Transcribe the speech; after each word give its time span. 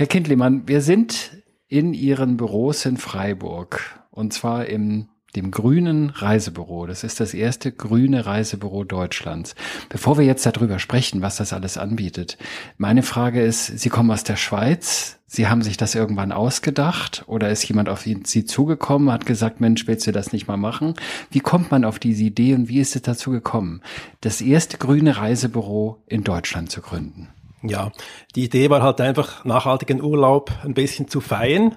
Herr 0.00 0.06
Kindlemann, 0.06 0.66
wir 0.66 0.80
sind 0.80 1.42
in 1.68 1.92
Ihren 1.92 2.38
Büros 2.38 2.86
in 2.86 2.96
Freiburg 2.96 4.00
und 4.10 4.32
zwar 4.32 4.64
im 4.64 5.08
dem 5.36 5.50
grünen 5.50 6.08
Reisebüro. 6.08 6.86
Das 6.86 7.04
ist 7.04 7.20
das 7.20 7.34
erste 7.34 7.70
grüne 7.70 8.24
Reisebüro 8.24 8.84
Deutschlands. 8.84 9.54
Bevor 9.90 10.16
wir 10.16 10.24
jetzt 10.24 10.46
darüber 10.46 10.78
sprechen, 10.78 11.20
was 11.20 11.36
das 11.36 11.52
alles 11.52 11.76
anbietet, 11.76 12.38
meine 12.78 13.02
Frage 13.02 13.42
ist, 13.42 13.66
Sie 13.78 13.90
kommen 13.90 14.10
aus 14.10 14.24
der 14.24 14.36
Schweiz. 14.36 15.18
Sie 15.26 15.48
haben 15.48 15.60
sich 15.60 15.76
das 15.76 15.94
irgendwann 15.94 16.32
ausgedacht 16.32 17.24
oder 17.26 17.50
ist 17.50 17.68
jemand 17.68 17.90
auf 17.90 18.00
Sie 18.00 18.44
zugekommen, 18.46 19.12
hat 19.12 19.26
gesagt, 19.26 19.60
Mensch, 19.60 19.86
willst 19.86 20.06
du 20.06 20.12
das 20.12 20.32
nicht 20.32 20.48
mal 20.48 20.56
machen? 20.56 20.94
Wie 21.30 21.40
kommt 21.40 21.70
man 21.70 21.84
auf 21.84 21.98
diese 21.98 22.24
Idee 22.24 22.54
und 22.54 22.70
wie 22.70 22.80
ist 22.80 22.96
es 22.96 23.02
dazu 23.02 23.32
gekommen, 23.32 23.82
das 24.22 24.40
erste 24.40 24.78
grüne 24.78 25.18
Reisebüro 25.18 26.02
in 26.06 26.24
Deutschland 26.24 26.70
zu 26.70 26.80
gründen? 26.80 27.28
Ja, 27.62 27.92
die 28.34 28.44
Idee 28.44 28.70
war 28.70 28.82
halt 28.82 29.00
einfach 29.00 29.44
nachhaltigen 29.44 30.02
Urlaub 30.02 30.50
ein 30.64 30.74
bisschen 30.74 31.08
zu 31.08 31.20
feiern. 31.20 31.76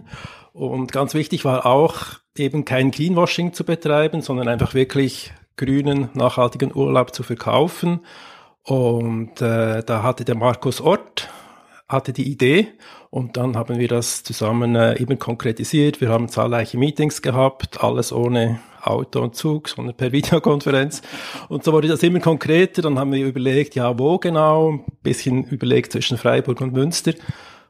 Und 0.54 0.92
ganz 0.92 1.14
wichtig 1.14 1.46
war 1.46 1.66
auch, 1.66 2.20
eben 2.38 2.66
kein 2.66 2.92
Cleanwashing 2.92 3.54
zu 3.54 3.64
betreiben, 3.64 4.22
sondern 4.22 4.48
einfach 4.48 4.73
wirklich 4.73 5.34
grünen, 5.58 6.09
nachhaltigen 6.14 6.76
Urlaub 6.76 7.14
zu 7.14 7.23
verkaufen. 7.23 8.06
Und 8.64 9.42
äh, 9.42 9.84
da 9.84 10.04
hatte 10.04 10.26
der 10.26 10.36
Markus 10.36 10.80
Ort 10.80 11.30
hatte 11.94 12.12
die 12.12 12.30
Idee 12.30 12.68
und 13.10 13.38
dann 13.38 13.56
haben 13.56 13.80
wir 13.80 13.88
das 13.88 14.24
zusammen 14.24 14.76
äh, 14.76 15.00
eben 15.00 15.18
konkretisiert. 15.20 16.02
Wir 16.02 16.10
haben 16.10 16.28
zahlreiche 16.28 16.78
Meetings 16.78 17.22
gehabt, 17.22 17.82
alles 17.82 18.12
ohne 18.12 18.60
Auto 18.82 19.22
und 19.22 19.36
Zug, 19.36 19.70
sondern 19.70 19.96
per 19.96 20.12
Videokonferenz. 20.12 21.02
Und 21.48 21.64
so 21.64 21.72
wurde 21.72 21.88
das 21.88 22.04
immer 22.04 22.20
konkreter. 22.20 22.82
Dann 22.82 23.00
haben 23.00 23.14
wir 23.14 23.26
überlegt, 23.26 23.76
ja, 23.76 23.98
wo 23.98 24.18
genau? 24.18 24.72
Ein 24.74 24.84
bisschen 25.02 25.46
überlegt 25.46 25.94
zwischen 25.94 26.18
Freiburg 26.18 26.60
und 26.60 26.74
Münster. 26.74 27.14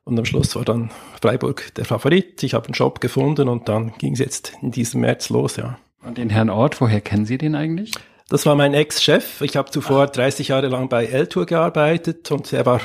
Und 0.05 0.17
am 0.17 0.25
Schluss 0.25 0.55
war 0.55 0.65
dann 0.65 0.89
Freiburg 1.21 1.73
der 1.75 1.85
Favorit. 1.85 2.43
Ich 2.43 2.53
habe 2.53 2.65
einen 2.65 2.73
Job 2.73 2.99
gefunden 2.99 3.47
und 3.47 3.69
dann 3.69 3.93
ging 3.99 4.13
es 4.13 4.19
jetzt 4.19 4.53
in 4.61 4.71
diesem 4.71 5.01
März 5.01 5.29
los, 5.29 5.55
ja. 5.55 5.77
Und 6.05 6.17
den 6.17 6.29
Herrn 6.29 6.49
Ort, 6.49 6.81
woher 6.81 6.99
kennen 6.99 7.25
Sie 7.25 7.37
den 7.37 7.55
eigentlich? 7.55 7.91
Das 8.27 8.45
war 8.45 8.55
mein 8.55 8.73
Ex-Chef. 8.73 9.41
Ich 9.41 9.55
habe 9.55 9.71
zuvor 9.71 10.07
30 10.07 10.49
Jahre 10.49 10.67
lang 10.67 10.89
bei 10.89 11.05
L-Tour 11.05 11.45
gearbeitet 11.45 12.31
und 12.31 12.51
er 12.51 12.65
war 12.65 12.81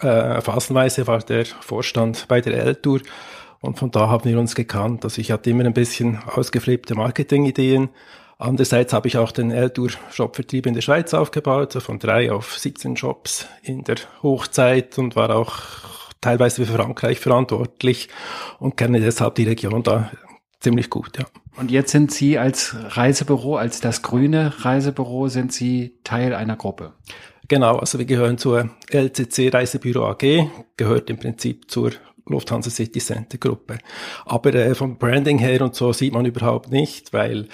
äh, 0.00 0.40
phasenweise 0.40 1.06
war 1.06 1.20
der 1.20 1.44
Vorstand 1.46 2.26
bei 2.28 2.40
der 2.40 2.54
L-Tour 2.54 3.00
und 3.60 3.78
von 3.78 3.90
da 3.90 4.08
haben 4.08 4.28
wir 4.28 4.38
uns 4.38 4.54
gekannt. 4.54 5.04
Also 5.04 5.20
ich 5.20 5.30
hatte 5.32 5.50
immer 5.50 5.64
ein 5.64 5.72
bisschen 5.72 6.18
ausgeflippte 6.24 6.94
Marketing-Ideen. 6.94 7.88
Andererseits 8.38 8.92
habe 8.92 9.08
ich 9.08 9.16
auch 9.16 9.32
den 9.32 9.50
L-Tour-Shop-Vertrieb 9.50 10.66
in 10.66 10.74
der 10.74 10.82
Schweiz 10.82 11.14
aufgebaut, 11.14 11.72
so 11.72 11.80
von 11.80 11.98
drei 11.98 12.30
auf 12.30 12.58
17 12.58 12.96
Shops 12.96 13.46
in 13.62 13.82
der 13.84 13.96
Hochzeit 14.22 14.98
und 14.98 15.16
war 15.16 15.30
auch 15.34 15.54
teilweise 16.20 16.66
für 16.66 16.74
Frankreich 16.74 17.18
verantwortlich 17.18 18.08
und 18.58 18.76
kenne 18.76 19.00
deshalb 19.00 19.36
die 19.36 19.44
Region 19.44 19.82
da 19.82 20.10
ziemlich 20.60 20.90
gut, 20.90 21.18
ja. 21.18 21.24
Und 21.56 21.70
jetzt 21.70 21.90
sind 21.90 22.12
Sie 22.12 22.38
als 22.38 22.76
Reisebüro, 22.78 23.56
als 23.56 23.80
das 23.80 24.02
grüne 24.02 24.52
Reisebüro, 24.58 25.28
sind 25.28 25.52
Sie 25.52 25.98
Teil 26.04 26.34
einer 26.34 26.56
Gruppe? 26.56 26.92
Genau, 27.48 27.76
also 27.76 27.98
wir 27.98 28.06
gehören 28.06 28.38
zur 28.38 28.70
LCC 28.90 29.50
Reisebüro 29.52 30.06
AG, 30.06 30.48
gehört 30.76 31.10
im 31.10 31.18
Prinzip 31.18 31.70
zur 31.70 31.92
Lufthansa 32.26 32.70
City 32.70 32.98
Center 32.98 33.38
Gruppe. 33.38 33.78
Aber 34.24 34.52
äh, 34.54 34.74
vom 34.74 34.98
Branding 34.98 35.38
her 35.38 35.62
und 35.62 35.74
so 35.74 35.92
sieht 35.92 36.12
man 36.12 36.26
überhaupt 36.26 36.70
nicht, 36.70 37.12
weil 37.12 37.46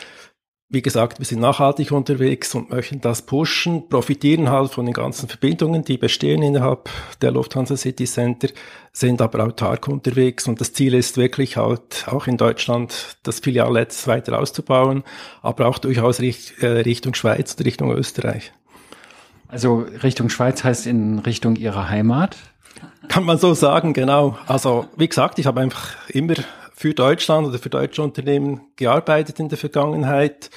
wie 0.74 0.80
gesagt, 0.80 1.18
wir 1.18 1.26
sind 1.26 1.40
nachhaltig 1.40 1.92
unterwegs 1.92 2.54
und 2.54 2.70
möchten 2.70 3.02
das 3.02 3.26
pushen, 3.26 3.90
profitieren 3.90 4.48
halt 4.48 4.70
von 4.70 4.86
den 4.86 4.94
ganzen 4.94 5.28
Verbindungen, 5.28 5.84
die 5.84 5.98
bestehen 5.98 6.42
innerhalb 6.42 6.88
der 7.20 7.30
Lufthansa 7.30 7.76
City 7.76 8.06
Center, 8.06 8.48
sind 8.90 9.20
aber 9.20 9.44
autark 9.44 9.86
unterwegs 9.88 10.48
und 10.48 10.62
das 10.62 10.72
Ziel 10.72 10.94
ist 10.94 11.18
wirklich 11.18 11.58
halt 11.58 12.06
auch 12.08 12.26
in 12.26 12.38
Deutschland 12.38 13.18
das 13.22 13.40
Filialnetz 13.40 14.06
weiter 14.06 14.38
auszubauen, 14.38 15.04
aber 15.42 15.66
auch 15.66 15.76
durchaus 15.76 16.20
äh, 16.20 16.66
Richtung 16.66 17.12
Schweiz 17.12 17.52
und 17.52 17.66
Richtung 17.66 17.92
Österreich. 17.92 18.54
Also 19.52 19.84
Richtung 20.02 20.30
Schweiz 20.30 20.64
heißt 20.64 20.86
in 20.86 21.18
Richtung 21.18 21.56
Ihrer 21.56 21.90
Heimat? 21.90 22.38
Kann 23.08 23.24
man 23.24 23.36
so 23.36 23.52
sagen, 23.52 23.92
genau. 23.92 24.38
Also 24.46 24.86
wie 24.96 25.06
gesagt, 25.06 25.38
ich 25.38 25.44
habe 25.44 25.60
einfach 25.60 26.08
immer 26.08 26.36
für 26.74 26.94
Deutschland 26.94 27.46
oder 27.46 27.58
für 27.58 27.68
deutsche 27.68 28.02
Unternehmen 28.02 28.62
gearbeitet 28.76 29.40
in 29.40 29.50
der 29.50 29.58
Vergangenheit 29.58 30.48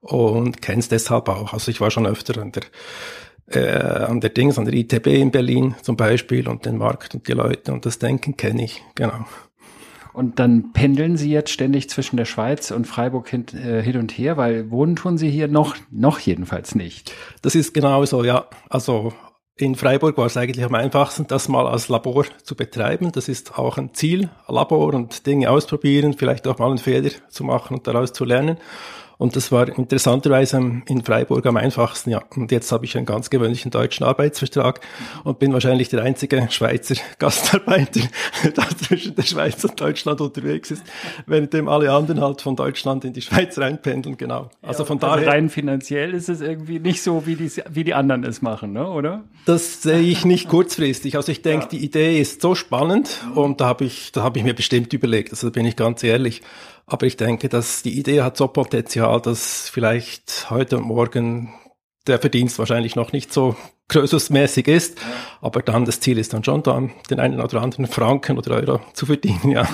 und 0.00 0.62
kenne 0.62 0.78
es 0.78 0.88
deshalb 0.88 1.28
auch. 1.28 1.52
Also 1.52 1.70
ich 1.70 1.82
war 1.82 1.90
schon 1.90 2.06
öfter 2.06 2.40
an 2.40 2.52
der 2.52 2.62
äh, 3.50 4.04
an 4.04 4.22
der 4.22 4.30
Dings, 4.30 4.58
an 4.58 4.64
der 4.64 4.72
ITB 4.72 5.08
in 5.08 5.30
Berlin 5.30 5.74
zum 5.82 5.98
Beispiel 5.98 6.48
und 6.48 6.64
den 6.64 6.78
Markt 6.78 7.14
und 7.14 7.28
die 7.28 7.32
Leute 7.32 7.74
und 7.74 7.84
das 7.84 7.98
Denken 7.98 8.38
kenne 8.38 8.64
ich, 8.64 8.82
genau. 8.94 9.26
Und 10.18 10.40
dann 10.40 10.72
pendeln 10.72 11.16
Sie 11.16 11.30
jetzt 11.30 11.50
ständig 11.50 11.88
zwischen 11.88 12.16
der 12.16 12.24
Schweiz 12.24 12.72
und 12.72 12.88
Freiburg 12.88 13.28
hin, 13.28 13.46
äh, 13.54 13.80
hin 13.80 13.96
und 13.98 14.10
her, 14.10 14.36
weil 14.36 14.68
wohnen 14.68 14.96
tun 14.96 15.16
Sie 15.16 15.30
hier 15.30 15.46
noch, 15.46 15.76
noch 15.92 16.18
jedenfalls 16.18 16.74
nicht. 16.74 17.12
Das 17.40 17.54
ist 17.54 17.72
genau 17.72 18.04
so, 18.04 18.24
ja. 18.24 18.46
Also 18.68 19.12
in 19.54 19.76
Freiburg 19.76 20.18
war 20.18 20.26
es 20.26 20.36
eigentlich 20.36 20.64
am 20.64 20.74
einfachsten, 20.74 21.28
das 21.28 21.46
mal 21.48 21.68
als 21.68 21.88
Labor 21.88 22.24
zu 22.42 22.56
betreiben. 22.56 23.12
Das 23.12 23.28
ist 23.28 23.60
auch 23.60 23.78
ein 23.78 23.94
Ziel, 23.94 24.28
Labor 24.48 24.92
und 24.92 25.24
Dinge 25.24 25.52
ausprobieren, 25.52 26.14
vielleicht 26.14 26.48
auch 26.48 26.58
mal 26.58 26.68
einen 26.68 26.78
Fehler 26.78 27.10
zu 27.28 27.44
machen 27.44 27.76
und 27.76 27.86
daraus 27.86 28.12
zu 28.12 28.24
lernen. 28.24 28.56
Und 29.18 29.34
das 29.34 29.50
war 29.50 29.68
interessanterweise 29.76 30.82
in 30.86 31.04
Freiburg 31.04 31.44
am 31.46 31.56
einfachsten, 31.56 32.10
ja. 32.10 32.22
Und 32.36 32.52
jetzt 32.52 32.70
habe 32.70 32.84
ich 32.84 32.96
einen 32.96 33.04
ganz 33.04 33.30
gewöhnlichen 33.30 33.72
deutschen 33.72 34.04
Arbeitsvertrag 34.04 34.80
und 35.24 35.40
bin 35.40 35.52
wahrscheinlich 35.52 35.88
der 35.88 36.04
einzige 36.04 36.46
Schweizer 36.50 36.94
Gastarbeiter, 37.18 38.02
der 38.44 38.68
zwischen 38.78 39.16
der 39.16 39.24
Schweiz 39.24 39.64
und 39.64 39.80
Deutschland 39.80 40.20
unterwegs 40.20 40.70
ist, 40.70 40.84
währenddem 41.26 41.68
alle 41.68 41.92
anderen 41.92 42.20
halt 42.20 42.40
von 42.42 42.54
Deutschland 42.54 43.04
in 43.04 43.12
die 43.12 43.22
Schweiz 43.22 43.58
reinpendeln, 43.58 44.16
genau. 44.16 44.50
Also 44.62 44.84
von 44.84 45.02
also 45.02 45.16
daher. 45.16 45.32
rein 45.32 45.48
finanziell 45.48 46.14
ist 46.14 46.28
es 46.28 46.40
irgendwie 46.40 46.78
nicht 46.78 47.02
so, 47.02 47.26
wie 47.26 47.34
die, 47.34 47.50
wie 47.70 47.82
die 47.82 47.94
anderen 47.94 48.22
es 48.22 48.40
machen, 48.40 48.72
ne, 48.72 48.88
oder? 48.88 49.24
Das 49.46 49.82
sehe 49.82 50.00
ich 50.00 50.24
nicht 50.24 50.48
kurzfristig. 50.48 51.16
Also 51.16 51.32
ich 51.32 51.42
denke, 51.42 51.64
ja. 51.64 51.70
die 51.70 51.84
Idee 51.84 52.20
ist 52.20 52.40
so 52.40 52.54
spannend 52.54 53.20
und 53.34 53.60
da 53.60 53.66
habe 53.66 53.84
ich, 53.84 54.12
da 54.12 54.22
habe 54.22 54.38
ich 54.38 54.44
mir 54.44 54.54
bestimmt 54.54 54.92
überlegt, 54.92 55.32
also 55.32 55.48
da 55.48 55.52
bin 55.52 55.66
ich 55.66 55.74
ganz 55.74 56.04
ehrlich. 56.04 56.42
Aber 56.88 57.06
ich 57.06 57.16
denke, 57.16 57.48
dass 57.48 57.82
die 57.82 57.98
Idee 57.98 58.22
hat 58.22 58.36
so 58.38 58.48
Potenzial, 58.48 59.20
dass 59.20 59.68
vielleicht 59.68 60.48
heute 60.50 60.78
und 60.78 60.84
morgen 60.84 61.52
der 62.06 62.18
Verdienst 62.18 62.58
wahrscheinlich 62.58 62.96
noch 62.96 63.12
nicht 63.12 63.32
so 63.32 63.56
größersmäßig 63.88 64.68
ist, 64.68 64.98
aber 65.40 65.62
dann 65.62 65.84
das 65.84 66.00
Ziel 66.00 66.18
ist 66.18 66.32
dann 66.32 66.44
schon 66.44 66.62
dann 66.62 66.92
den 67.10 67.20
einen 67.20 67.40
oder 67.40 67.62
anderen 67.62 67.86
Franken 67.86 68.38
oder 68.38 68.56
Euro 68.56 68.80
zu 68.94 69.06
verdienen, 69.06 69.50
ja. 69.50 69.68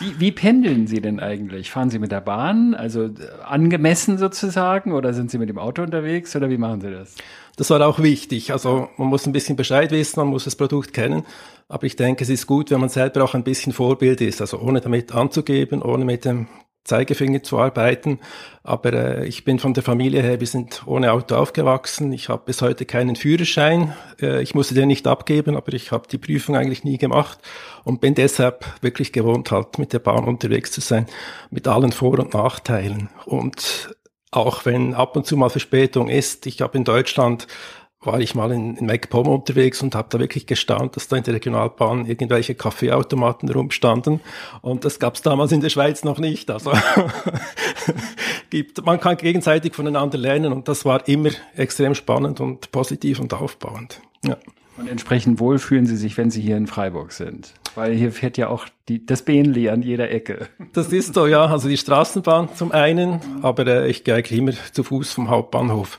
Wie, 0.00 0.18
wie 0.18 0.32
pendeln 0.32 0.86
Sie 0.86 1.02
denn 1.02 1.20
eigentlich? 1.20 1.70
Fahren 1.70 1.90
Sie 1.90 1.98
mit 1.98 2.10
der 2.10 2.22
Bahn, 2.22 2.74
also 2.74 3.04
äh, 3.04 3.10
angemessen 3.44 4.16
sozusagen, 4.16 4.92
oder 4.92 5.12
sind 5.12 5.30
Sie 5.30 5.36
mit 5.36 5.50
dem 5.50 5.58
Auto 5.58 5.82
unterwegs 5.82 6.34
oder 6.34 6.48
wie 6.48 6.56
machen 6.56 6.80
Sie 6.80 6.90
das? 6.90 7.16
Das 7.56 7.68
war 7.68 7.86
auch 7.86 7.98
wichtig. 7.98 8.52
Also 8.52 8.88
man 8.96 9.08
muss 9.08 9.26
ein 9.26 9.32
bisschen 9.32 9.56
Bescheid 9.56 9.90
wissen, 9.90 10.20
man 10.20 10.28
muss 10.28 10.44
das 10.44 10.56
Produkt 10.56 10.94
kennen. 10.94 11.24
Aber 11.68 11.84
ich 11.84 11.96
denke, 11.96 12.24
es 12.24 12.30
ist 12.30 12.46
gut, 12.46 12.70
wenn 12.70 12.80
man 12.80 12.88
selber 12.88 13.22
auch 13.22 13.34
ein 13.34 13.44
bisschen 13.44 13.74
Vorbild 13.74 14.22
ist. 14.22 14.40
Also 14.40 14.58
ohne 14.58 14.80
damit 14.80 15.14
anzugeben, 15.14 15.82
ohne 15.82 16.06
mit 16.06 16.24
dem 16.24 16.48
Zeigefinger 16.84 17.42
zu 17.42 17.58
arbeiten. 17.58 18.20
Aber 18.62 18.92
äh, 18.92 19.26
ich 19.26 19.44
bin 19.44 19.58
von 19.58 19.74
der 19.74 19.82
Familie 19.82 20.22
her, 20.22 20.40
wir 20.40 20.46
sind 20.46 20.82
ohne 20.86 21.12
Auto 21.12 21.36
aufgewachsen. 21.36 22.12
Ich 22.12 22.28
habe 22.28 22.42
bis 22.46 22.62
heute 22.62 22.84
keinen 22.84 23.16
Führerschein. 23.16 23.94
Äh, 24.20 24.42
ich 24.42 24.54
musste 24.54 24.74
den 24.74 24.88
nicht 24.88 25.06
abgeben, 25.06 25.56
aber 25.56 25.72
ich 25.72 25.92
habe 25.92 26.08
die 26.08 26.18
Prüfung 26.18 26.56
eigentlich 26.56 26.84
nie 26.84 26.98
gemacht 26.98 27.38
und 27.84 28.00
bin 28.00 28.14
deshalb 28.14 28.64
wirklich 28.82 29.12
gewohnt, 29.12 29.50
halt 29.50 29.78
mit 29.78 29.92
der 29.92 29.98
Bahn 29.98 30.24
unterwegs 30.24 30.72
zu 30.72 30.80
sein, 30.80 31.06
mit 31.50 31.68
allen 31.68 31.92
Vor- 31.92 32.18
und 32.18 32.34
Nachteilen. 32.34 33.08
Und 33.26 33.94
auch 34.30 34.64
wenn 34.64 34.94
ab 34.94 35.16
und 35.16 35.26
zu 35.26 35.36
mal 35.36 35.50
Verspätung 35.50 36.08
ist. 36.08 36.46
Ich 36.46 36.60
habe 36.60 36.78
in 36.78 36.84
Deutschland 36.84 37.46
war 38.02 38.18
ich 38.20 38.34
mal 38.34 38.50
in, 38.52 38.76
in 38.76 38.86
MacPom 38.86 39.28
unterwegs 39.28 39.82
und 39.82 39.94
habe 39.94 40.08
da 40.10 40.18
wirklich 40.18 40.46
gestaunt, 40.46 40.96
dass 40.96 41.08
da 41.08 41.16
in 41.16 41.22
der 41.22 41.34
Regionalbahn 41.34 42.06
irgendwelche 42.06 42.54
Kaffeeautomaten 42.54 43.50
rumstanden. 43.50 44.20
Und 44.62 44.86
das 44.86 44.98
gab 44.98 45.16
es 45.16 45.22
damals 45.22 45.52
in 45.52 45.60
der 45.60 45.68
Schweiz 45.68 46.02
noch 46.02 46.18
nicht. 46.18 46.50
Also 46.50 46.72
gibt, 48.50 48.84
man 48.86 49.00
kann 49.00 49.18
gegenseitig 49.18 49.74
voneinander 49.74 50.16
lernen 50.16 50.52
und 50.52 50.66
das 50.68 50.86
war 50.86 51.06
immer 51.08 51.30
extrem 51.54 51.94
spannend 51.94 52.40
und 52.40 52.72
positiv 52.72 53.20
und 53.20 53.34
aufbauend. 53.34 54.00
Ja. 54.24 54.38
Und 54.78 54.88
entsprechend 54.88 55.38
wohl 55.38 55.58
fühlen 55.58 55.84
Sie 55.84 55.96
sich, 55.96 56.16
wenn 56.16 56.30
Sie 56.30 56.40
hier 56.40 56.56
in 56.56 56.66
Freiburg 56.66 57.12
sind. 57.12 57.52
Weil 57.74 57.92
hier 57.92 58.12
fährt 58.12 58.38
ja 58.38 58.48
auch 58.48 58.66
die, 58.88 59.04
das 59.04 59.22
Bähnli 59.22 59.68
an 59.68 59.82
jeder 59.82 60.10
Ecke. 60.10 60.48
Das 60.72 60.90
ist 60.90 61.12
so, 61.12 61.26
ja. 61.26 61.44
Also 61.44 61.68
die 61.68 61.76
Straßenbahn 61.76 62.48
zum 62.54 62.72
einen, 62.72 63.20
aber 63.42 63.66
äh, 63.66 63.90
ich 63.90 64.04
gehe 64.04 64.14
eigentlich 64.14 64.38
immer 64.38 64.52
zu 64.72 64.82
Fuß 64.82 65.12
vom 65.12 65.28
Hauptbahnhof. 65.28 65.98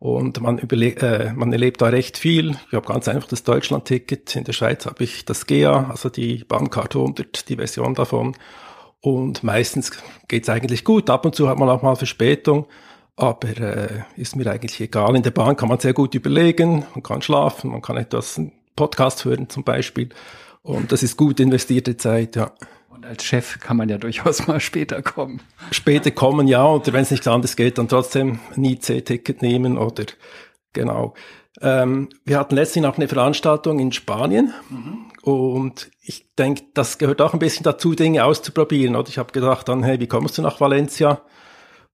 Und 0.00 0.40
man, 0.40 0.58
äh, 0.58 1.32
man 1.34 1.52
erlebt 1.52 1.82
da 1.82 1.86
recht 1.86 2.18
viel. 2.18 2.56
Ich 2.68 2.74
habe 2.74 2.86
ganz 2.86 3.08
einfach 3.08 3.28
das 3.28 3.42
Deutschland-Ticket. 3.42 4.36
In 4.36 4.44
der 4.44 4.52
Schweiz 4.52 4.86
habe 4.86 5.02
ich 5.02 5.24
das 5.24 5.46
GEA, 5.46 5.90
also 5.90 6.08
die 6.08 6.44
Bahnkarte 6.44 6.98
100, 6.98 7.48
die 7.48 7.56
Version 7.56 7.94
davon. 7.94 8.36
Und 9.00 9.42
meistens 9.42 9.90
geht's 10.28 10.48
eigentlich 10.48 10.84
gut. 10.84 11.10
Ab 11.10 11.24
und 11.24 11.34
zu 11.34 11.48
hat 11.48 11.58
man 11.58 11.68
auch 11.68 11.82
mal 11.82 11.96
Verspätung. 11.96 12.66
Aber 13.16 13.48
äh, 13.48 14.02
ist 14.16 14.36
mir 14.36 14.48
eigentlich 14.48 14.80
egal. 14.80 15.16
In 15.16 15.24
der 15.24 15.32
Bahn 15.32 15.56
kann 15.56 15.68
man 15.68 15.80
sehr 15.80 15.92
gut 15.92 16.14
überlegen, 16.14 16.84
man 16.94 17.02
kann 17.02 17.20
schlafen, 17.20 17.72
man 17.72 17.82
kann 17.82 17.96
etwas 17.96 18.38
einen 18.38 18.52
Podcast 18.76 19.24
hören 19.24 19.48
zum 19.48 19.64
Beispiel. 19.64 20.10
Und 20.62 20.92
das 20.92 21.02
ist 21.02 21.16
gut 21.16 21.40
investierte 21.40 21.96
Zeit, 21.96 22.36
ja. 22.36 22.52
Und 22.98 23.06
als 23.06 23.22
Chef 23.22 23.60
kann 23.60 23.76
man 23.76 23.88
ja 23.88 23.96
durchaus 23.96 24.48
mal 24.48 24.58
später 24.58 25.02
kommen. 25.02 25.40
Später 25.70 26.10
kommen, 26.10 26.48
ja, 26.48 26.66
oder 26.66 26.92
wenn 26.92 27.02
es 27.02 27.12
nichts 27.12 27.28
anderes 27.28 27.54
geht, 27.54 27.78
dann 27.78 27.86
trotzdem 27.86 28.40
nie 28.56 28.80
C-Ticket 28.80 29.40
nehmen 29.40 29.78
oder 29.78 30.04
genau. 30.72 31.14
Ähm, 31.60 32.08
wir 32.24 32.40
hatten 32.40 32.56
letztlich 32.56 32.82
noch 32.82 32.96
eine 32.96 33.06
Veranstaltung 33.06 33.78
in 33.78 33.92
Spanien 33.92 34.52
mhm. 34.68 35.12
und 35.22 35.92
ich 36.02 36.26
denke, 36.36 36.64
das 36.74 36.98
gehört 36.98 37.20
auch 37.20 37.34
ein 37.34 37.38
bisschen 37.38 37.62
dazu, 37.62 37.94
Dinge 37.94 38.24
auszuprobieren. 38.24 38.96
Oder 38.96 39.08
ich 39.08 39.18
habe 39.18 39.30
gedacht 39.30 39.68
dann, 39.68 39.84
hey, 39.84 40.00
wie 40.00 40.08
kommst 40.08 40.36
du 40.36 40.42
nach 40.42 40.60
Valencia? 40.60 41.22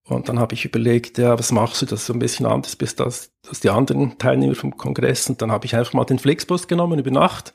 Und 0.08 0.30
dann 0.30 0.38
habe 0.38 0.54
ich 0.54 0.64
überlegt, 0.64 1.18
ja, 1.18 1.38
was 1.38 1.52
machst 1.52 1.82
du, 1.82 1.86
dass 1.86 2.06
du 2.06 2.12
so 2.12 2.12
ein 2.14 2.18
bisschen 2.18 2.46
anders 2.46 2.76
bist 2.76 3.02
als, 3.02 3.30
als 3.46 3.60
die 3.60 3.68
anderen 3.68 4.16
Teilnehmer 4.16 4.54
vom 4.54 4.78
Kongress. 4.78 5.28
Und 5.28 5.42
dann 5.42 5.52
habe 5.52 5.66
ich 5.66 5.76
einfach 5.76 5.92
mal 5.92 6.04
den 6.04 6.18
Flixbus 6.18 6.66
genommen 6.66 6.98
über 6.98 7.10
Nacht. 7.10 7.52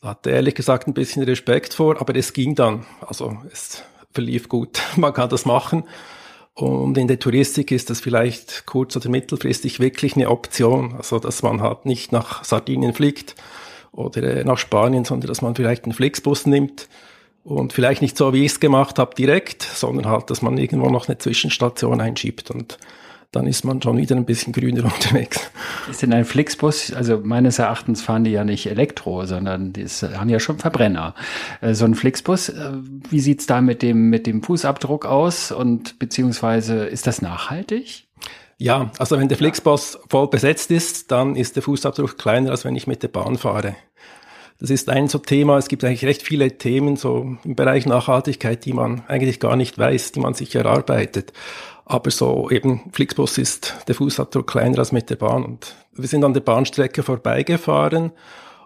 Hatte 0.00 0.30
ehrlich 0.30 0.54
gesagt 0.54 0.86
ein 0.86 0.94
bisschen 0.94 1.24
Respekt 1.24 1.74
vor, 1.74 2.00
aber 2.00 2.14
es 2.14 2.32
ging 2.32 2.54
dann. 2.54 2.86
Also 3.00 3.38
es 3.52 3.82
verlief 4.12 4.48
gut. 4.48 4.80
Man 4.96 5.12
kann 5.12 5.28
das 5.28 5.44
machen. 5.44 5.84
Und 6.54 6.98
in 6.98 7.06
der 7.06 7.20
Touristik 7.20 7.70
ist 7.70 7.88
das 7.88 8.00
vielleicht 8.00 8.66
kurz- 8.66 8.96
oder 8.96 9.08
mittelfristig 9.08 9.78
wirklich 9.78 10.16
eine 10.16 10.28
Option. 10.28 10.94
Also, 10.96 11.20
dass 11.20 11.44
man 11.44 11.62
halt 11.62 11.84
nicht 11.86 12.10
nach 12.10 12.42
Sardinien 12.42 12.94
fliegt 12.94 13.36
oder 13.92 14.22
äh, 14.24 14.44
nach 14.44 14.58
Spanien, 14.58 15.04
sondern 15.04 15.28
dass 15.28 15.40
man 15.40 15.54
vielleicht 15.54 15.84
einen 15.84 15.92
Flixbus 15.92 16.46
nimmt 16.46 16.88
und 17.44 17.72
vielleicht 17.72 18.02
nicht 18.02 18.16
so, 18.16 18.32
wie 18.32 18.44
ich 18.44 18.52
es 18.52 18.60
gemacht 18.60 18.98
habe, 18.98 19.14
direkt, 19.14 19.62
sondern 19.62 20.06
halt, 20.06 20.30
dass 20.30 20.42
man 20.42 20.58
irgendwo 20.58 20.90
noch 20.90 21.06
eine 21.06 21.18
Zwischenstation 21.18 22.00
einschiebt 22.00 22.50
und 22.50 22.78
dann 23.32 23.46
ist 23.46 23.64
man 23.64 23.82
schon 23.82 23.98
wieder 23.98 24.16
ein 24.16 24.24
bisschen 24.24 24.52
grüner 24.52 24.84
unterwegs. 24.94 25.50
Ist 25.90 26.02
denn 26.02 26.12
ein 26.12 26.24
Flixbus, 26.24 26.92
also 26.92 27.20
meines 27.22 27.58
Erachtens 27.58 28.02
fahren 28.02 28.24
die 28.24 28.30
ja 28.30 28.44
nicht 28.44 28.66
Elektro, 28.66 29.24
sondern 29.26 29.72
die 29.72 29.86
haben 29.86 30.30
ja 30.30 30.40
schon 30.40 30.58
Verbrenner. 30.58 31.14
Äh, 31.60 31.74
so 31.74 31.84
ein 31.84 31.94
Flixbus, 31.94 32.48
äh, 32.48 32.72
wie 33.10 33.20
sieht's 33.20 33.46
da 33.46 33.60
mit 33.60 33.82
dem, 33.82 34.10
mit 34.10 34.26
dem 34.26 34.42
Fußabdruck 34.42 35.06
aus 35.06 35.52
und 35.52 35.98
beziehungsweise 35.98 36.84
ist 36.84 37.06
das 37.06 37.22
nachhaltig? 37.22 38.04
Ja, 38.60 38.90
also 38.98 39.18
wenn 39.18 39.28
der 39.28 39.38
Flixbus 39.38 40.00
voll 40.08 40.28
besetzt 40.28 40.72
ist, 40.72 41.12
dann 41.12 41.36
ist 41.36 41.54
der 41.54 41.62
Fußabdruck 41.62 42.18
kleiner, 42.18 42.50
als 42.50 42.64
wenn 42.64 42.74
ich 42.74 42.88
mit 42.88 43.04
der 43.04 43.08
Bahn 43.08 43.38
fahre. 43.38 43.76
Das 44.60 44.70
ist 44.70 44.88
ein 44.88 45.06
so 45.06 45.18
Thema. 45.18 45.56
Es 45.56 45.68
gibt 45.68 45.84
eigentlich 45.84 46.04
recht 46.04 46.22
viele 46.22 46.58
Themen 46.58 46.96
so 46.96 47.36
im 47.44 47.54
Bereich 47.54 47.86
Nachhaltigkeit, 47.86 48.64
die 48.64 48.72
man 48.72 49.02
eigentlich 49.06 49.38
gar 49.38 49.54
nicht 49.54 49.78
weiß, 49.78 50.10
die 50.10 50.20
man 50.20 50.34
sich 50.34 50.54
erarbeitet. 50.56 51.32
Aber 51.90 52.10
so 52.10 52.50
eben 52.50 52.82
Flixbus 52.92 53.38
ist 53.38 53.74
der 53.88 53.94
Fußabdruck 53.94 54.46
kleiner 54.46 54.78
als 54.78 54.92
mit 54.92 55.08
der 55.08 55.16
Bahn. 55.16 55.42
Und 55.42 55.74
wir 55.92 56.06
sind 56.06 56.22
an 56.22 56.34
der 56.34 56.42
Bahnstrecke 56.42 57.02
vorbeigefahren 57.02 58.12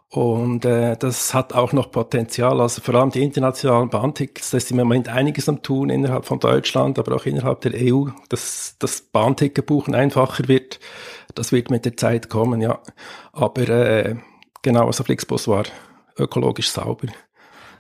und 0.09 0.65
äh, 0.65 0.97
das 0.97 1.33
hat 1.33 1.55
auch 1.55 1.73
noch 1.73 1.93
Potenzial. 1.93 2.61
Also 2.61 2.83
vor 2.83 2.97
allem 2.97 3.11
die 3.11 3.23
internationalen 3.23 3.91
Bahntickets, 3.91 4.51
da 4.51 4.57
ist 4.57 4.73
im 4.73 4.77
Moment 4.77 5.09
einiges 5.09 5.49
am 5.49 5.63
tun 5.63 5.89
innerhalb 5.89 6.25
von 6.25 6.41
Deutschland, 6.41 6.99
aber 6.99 7.15
auch 7.15 7.25
innerhalb 7.25 7.61
der 7.61 7.73
EU, 7.77 8.09
dass 8.29 8.75
das 8.81 9.01
Bahnticketbuchen 9.01 9.95
einfacher 9.95 10.49
wird. 10.49 10.81
Das 11.37 11.53
wird 11.53 11.71
mit 11.71 11.85
der 11.85 11.97
Zeit 11.97 12.29
kommen, 12.29 12.61
ja. 12.61 12.81
Aber 13.33 13.69
äh, 13.69 14.17
genau, 14.63 14.87
also 14.87 15.05
Flixbus 15.05 15.47
war 15.47 15.65
ökologisch 16.19 16.71
sauber. 16.71 17.07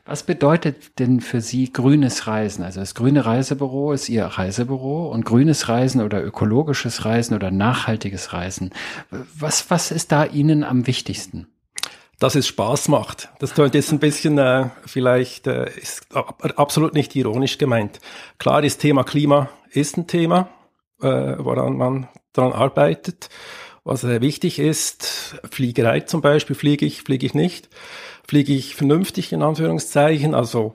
Was 0.05 0.25
bedeutet 0.25 0.99
denn 0.99 1.21
für 1.21 1.41
Sie 1.41 1.73
grünes 1.73 2.27
Reisen? 2.27 2.65
Also 2.65 2.81
das 2.81 2.97
grüne 2.97 3.25
Reisebüro 3.25 3.93
ist 3.93 4.09
Ihr 4.09 4.25
Reisebüro 4.25 5.09
und 5.09 5.25
grünes 5.25 5.69
Reisen 5.69 6.01
oder 6.01 6.25
ökologisches 6.25 7.05
Reisen 7.05 7.35
oder 7.35 7.53
nachhaltiges 7.53 8.33
Reisen. 8.33 8.71
Was, 9.11 9.71
was 9.71 9.93
ist 9.93 10.11
da 10.11 10.25
Ihnen 10.25 10.65
am 10.65 10.89
wichtigsten? 10.89 11.47
Dass 12.19 12.35
es 12.35 12.49
Spaß 12.49 12.89
macht. 12.89 13.29
Das 13.39 13.55
klingt 13.55 13.75
jetzt 13.75 13.93
ein 13.93 14.01
bisschen 14.01 14.39
äh, 14.39 14.71
vielleicht 14.87 15.47
äh, 15.47 15.71
ist 15.71 16.09
absolut 16.13 16.95
nicht 16.95 17.15
ironisch 17.15 17.59
gemeint. 17.59 18.01
Klar, 18.39 18.63
das 18.63 18.79
Thema 18.79 19.05
Klima 19.05 19.51
ist 19.71 19.97
ein 19.97 20.09
Thema, 20.09 20.49
äh, 21.01 21.07
woran 21.07 21.77
man 21.77 22.09
daran 22.33 22.53
arbeitet. 22.53 23.29
Was 23.85 24.03
äh, 24.03 24.21
wichtig 24.21 24.59
ist, 24.59 25.41
Fliegerei 25.49 26.01
zum 26.01 26.23
Beispiel, 26.23 26.57
fliege 26.57 26.87
ich, 26.87 27.03
fliege 27.03 27.27
ich 27.27 27.35
nicht 27.35 27.69
fliege 28.27 28.53
ich 28.53 28.75
vernünftig 28.75 29.33
in 29.33 29.43
Anführungszeichen, 29.43 30.35
also 30.35 30.75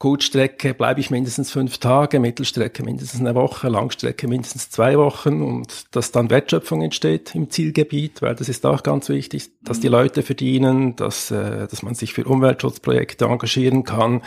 Kurzstrecke 0.00 0.72
bleibe 0.72 0.98
ich 0.98 1.10
mindestens 1.10 1.50
fünf 1.50 1.76
Tage, 1.76 2.20
Mittelstrecke 2.20 2.82
mindestens 2.82 3.20
eine 3.20 3.34
Woche, 3.34 3.68
Langstrecke 3.68 4.28
mindestens 4.28 4.70
zwei 4.70 4.96
Wochen 4.96 5.42
und 5.42 5.94
dass 5.94 6.10
dann 6.10 6.30
Wertschöpfung 6.30 6.80
entsteht 6.80 7.34
im 7.34 7.50
Zielgebiet, 7.50 8.22
weil 8.22 8.34
das 8.34 8.48
ist 8.48 8.64
auch 8.64 8.82
ganz 8.82 9.10
wichtig, 9.10 9.50
dass 9.60 9.78
die 9.78 9.88
mhm. 9.88 9.92
Leute 9.92 10.22
verdienen, 10.22 10.96
dass, 10.96 11.30
äh, 11.30 11.68
dass 11.68 11.82
man 11.82 11.94
sich 11.94 12.14
für 12.14 12.24
Umweltschutzprojekte 12.24 13.26
engagieren 13.26 13.84
kann, 13.84 14.22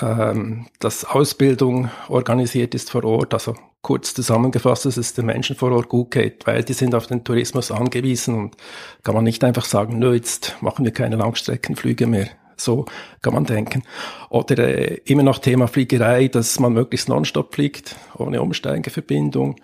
ähm, 0.00 0.66
dass 0.80 1.04
Ausbildung 1.04 1.88
organisiert 2.08 2.74
ist 2.74 2.90
vor 2.90 3.04
Ort, 3.04 3.32
also 3.32 3.54
kurz 3.80 4.14
zusammengefasst, 4.14 4.86
dass 4.86 4.96
es 4.96 5.14
den 5.14 5.26
Menschen 5.26 5.54
vor 5.54 5.70
Ort 5.70 5.88
gut 5.88 6.10
geht, 6.10 6.48
weil 6.48 6.64
die 6.64 6.72
sind 6.72 6.96
auf 6.96 7.06
den 7.06 7.22
Tourismus 7.22 7.70
angewiesen 7.70 8.34
und 8.34 8.56
kann 9.04 9.14
man 9.14 9.22
nicht 9.22 9.44
einfach 9.44 9.66
sagen, 9.66 10.00
nö, 10.00 10.14
jetzt 10.14 10.56
machen 10.62 10.84
wir 10.84 10.92
keine 10.92 11.14
Langstreckenflüge 11.14 12.08
mehr. 12.08 12.28
So 12.62 12.86
kann 13.20 13.34
man 13.34 13.44
denken. 13.44 13.82
Oder 14.30 14.58
äh, 14.58 15.00
immer 15.04 15.22
noch 15.22 15.38
Thema 15.38 15.66
Fliegerei, 15.66 16.28
dass 16.28 16.58
man 16.60 16.72
möglichst 16.72 17.08
nonstop 17.08 17.54
fliegt, 17.54 17.96
ohne 18.16 18.40
Umsteigeverbindung, 18.40 19.56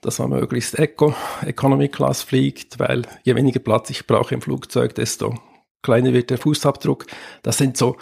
dass 0.00 0.18
man 0.18 0.30
möglichst 0.30 0.78
Eco, 0.78 1.14
Economy 1.44 1.88
Class 1.88 2.22
fliegt, 2.22 2.78
weil 2.78 3.02
je 3.24 3.34
weniger 3.34 3.60
Platz 3.60 3.90
ich 3.90 4.06
brauche 4.06 4.34
im 4.34 4.40
Flugzeug, 4.40 4.94
desto 4.94 5.34
kleiner 5.82 6.12
wird 6.12 6.30
der 6.30 6.38
Fußabdruck. 6.38 7.06
Das 7.42 7.58
sind 7.58 7.76
so 7.76 7.96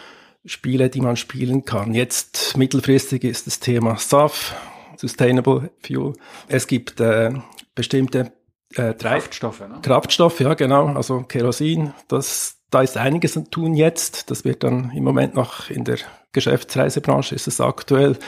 Spiele, 0.45 0.91
die 0.91 1.01
man 1.01 1.17
spielen 1.17 1.65
kann. 1.65 1.95
Jetzt 1.95 2.57
mittelfristig 2.57 3.25
ist 3.25 3.47
das 3.47 3.61
Thema 3.61 3.97
SAF, 3.97 4.55
Sustainable 4.97 5.71
Fuel. 5.81 6.13
Es 6.49 6.67
gibt 6.67 7.01
äh, 7.01 7.33
bestimmte 7.75 8.33
äh, 8.75 8.93
Kraftstoffe, 8.95 9.61
ne? 9.61 9.79
Kraftstoffe, 9.83 10.41
ja 10.41 10.55
genau, 10.55 10.87
also 10.89 11.23
Kerosin. 11.23 11.95
Das, 12.09 12.54
da 12.71 12.83
ist 12.83 12.97
einiges 12.97 13.37
an 13.37 13.51
tun 13.51 13.75
jetzt. 13.75 14.31
Das 14.31 14.45
wird 14.45 14.65
dann 14.65 14.91
im 14.91 15.05
Moment 15.05 15.35
noch 15.35 15.71
in 15.71 15.85
der 15.85 15.99
Geschäftsreisebranche 16.33 17.35
ist 17.35 17.47
es 17.47 17.61
aktuell 17.61 18.19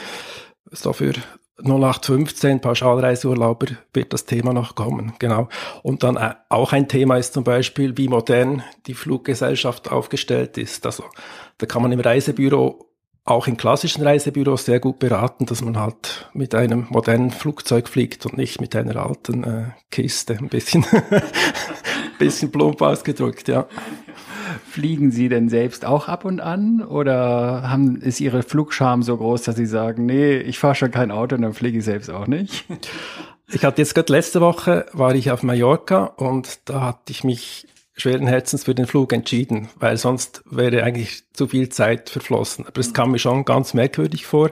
so 0.71 0.93
für 0.93 1.13
0815 1.63 2.61
Pauschalreiseurlauber 2.61 3.67
wird 3.93 4.13
das 4.13 4.25
Thema 4.25 4.53
noch 4.53 4.75
kommen, 4.75 5.13
genau. 5.17 5.49
Und 5.81 6.03
dann 6.03 6.15
äh, 6.15 6.35
auch 6.49 6.71
ein 6.71 6.87
Thema 6.87 7.17
ist 7.17 7.33
zum 7.33 7.43
Beispiel, 7.43 7.97
wie 7.97 8.07
modern 8.07 8.63
die 8.85 8.93
Fluggesellschaft 8.93 9.91
aufgestellt 9.91 10.57
ist. 10.57 10.85
Also 10.85 11.03
da 11.57 11.65
kann 11.65 11.81
man 11.81 11.91
im 11.91 11.99
Reisebüro 11.99 12.87
auch 13.23 13.47
in 13.47 13.57
klassischen 13.57 14.03
Reisebüros 14.03 14.65
sehr 14.65 14.79
gut 14.79 14.99
beraten, 14.99 15.45
dass 15.47 15.61
man 15.61 15.77
halt 15.77 16.29
mit 16.33 16.55
einem 16.55 16.87
modernen 16.89 17.31
Flugzeug 17.31 17.89
fliegt 17.89 18.25
und 18.25 18.37
nicht 18.37 18.61
mit 18.61 18.75
einer 18.75 18.95
alten 18.97 19.43
äh, 19.43 19.63
Kiste. 19.91 20.37
Ein 20.37 20.47
bisschen, 20.47 20.85
bisschen 22.17 22.51
plump 22.51 22.81
ausgedrückt, 22.81 23.47
ja. 23.47 23.67
Fliegen 24.69 25.11
Sie 25.11 25.29
denn 25.29 25.49
selbst 25.49 25.85
auch 25.85 26.07
ab 26.07 26.25
und 26.25 26.39
an 26.39 26.81
oder 26.83 27.69
haben, 27.69 28.01
ist 28.01 28.19
Ihre 28.19 28.43
Flugscham 28.43 29.03
so 29.03 29.17
groß, 29.17 29.43
dass 29.43 29.55
Sie 29.55 29.65
sagen, 29.65 30.05
nee, 30.05 30.37
ich 30.37 30.59
fahre 30.59 30.75
schon 30.75 30.91
kein 30.91 31.11
Auto 31.11 31.35
und 31.35 31.41
dann 31.41 31.53
fliege 31.53 31.79
ich 31.79 31.85
selbst 31.85 32.09
auch 32.09 32.27
nicht? 32.27 32.65
Ich 33.49 33.63
hatte 33.63 33.81
jetzt 33.81 33.95
gerade 33.95 34.11
letzte 34.11 34.41
Woche 34.41 34.87
war 34.91 35.15
ich 35.15 35.31
auf 35.31 35.41
Mallorca 35.41 36.03
und 36.17 36.59
da 36.65 36.81
hatte 36.81 37.11
ich 37.11 37.23
mich 37.23 37.65
schweren 37.95 38.27
Herzens 38.27 38.65
für 38.65 38.75
den 38.75 38.87
Flug 38.87 39.11
entschieden, 39.13 39.69
weil 39.79 39.97
sonst 39.97 40.43
wäre 40.49 40.83
eigentlich 40.83 41.23
zu 41.33 41.47
viel 41.47 41.69
Zeit 41.69 42.09
verflossen. 42.09 42.65
Aber 42.67 42.79
es 42.79 42.93
kam 42.93 43.11
mir 43.11 43.19
schon 43.19 43.45
ganz 43.45 43.73
merkwürdig 43.73 44.25
vor. 44.25 44.51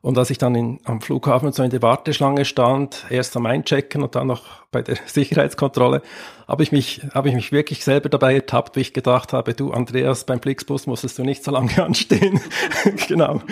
Und 0.00 0.16
als 0.16 0.30
ich 0.30 0.38
dann 0.38 0.54
in, 0.54 0.78
am 0.84 1.00
Flughafen 1.00 1.50
so 1.52 1.62
in 1.62 1.70
der 1.70 1.82
Warteschlange 1.82 2.44
stand, 2.44 3.06
erst 3.10 3.36
am 3.36 3.46
Einchecken 3.46 4.02
und 4.02 4.14
dann 4.14 4.28
noch 4.28 4.44
bei 4.70 4.82
der 4.82 4.96
Sicherheitskontrolle, 5.06 6.02
habe 6.46 6.62
ich 6.62 6.72
mich, 6.72 7.02
habe 7.14 7.28
ich 7.28 7.34
mich 7.34 7.52
wirklich 7.52 7.84
selber 7.84 8.08
dabei 8.08 8.34
ertappt, 8.34 8.76
wie 8.76 8.80
ich 8.80 8.92
gedacht 8.92 9.32
habe, 9.32 9.54
du 9.54 9.72
Andreas, 9.72 10.24
beim 10.24 10.40
Flixbus 10.40 10.86
musstest 10.86 11.18
du 11.18 11.24
nicht 11.24 11.42
so 11.42 11.50
lange 11.50 11.82
anstehen. 11.84 12.40
genau. 13.08 13.42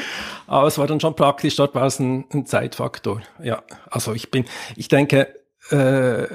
Aber 0.46 0.68
es 0.68 0.78
war 0.78 0.86
dann 0.86 1.00
schon 1.00 1.16
praktisch, 1.16 1.56
dort 1.56 1.74
war 1.74 1.86
es 1.86 1.98
ein, 1.98 2.24
ein 2.32 2.46
Zeitfaktor. 2.46 3.22
Ja, 3.42 3.62
also 3.90 4.14
ich 4.14 4.30
bin, 4.30 4.44
ich 4.76 4.88
denke, 4.88 5.34
äh, 5.70 6.26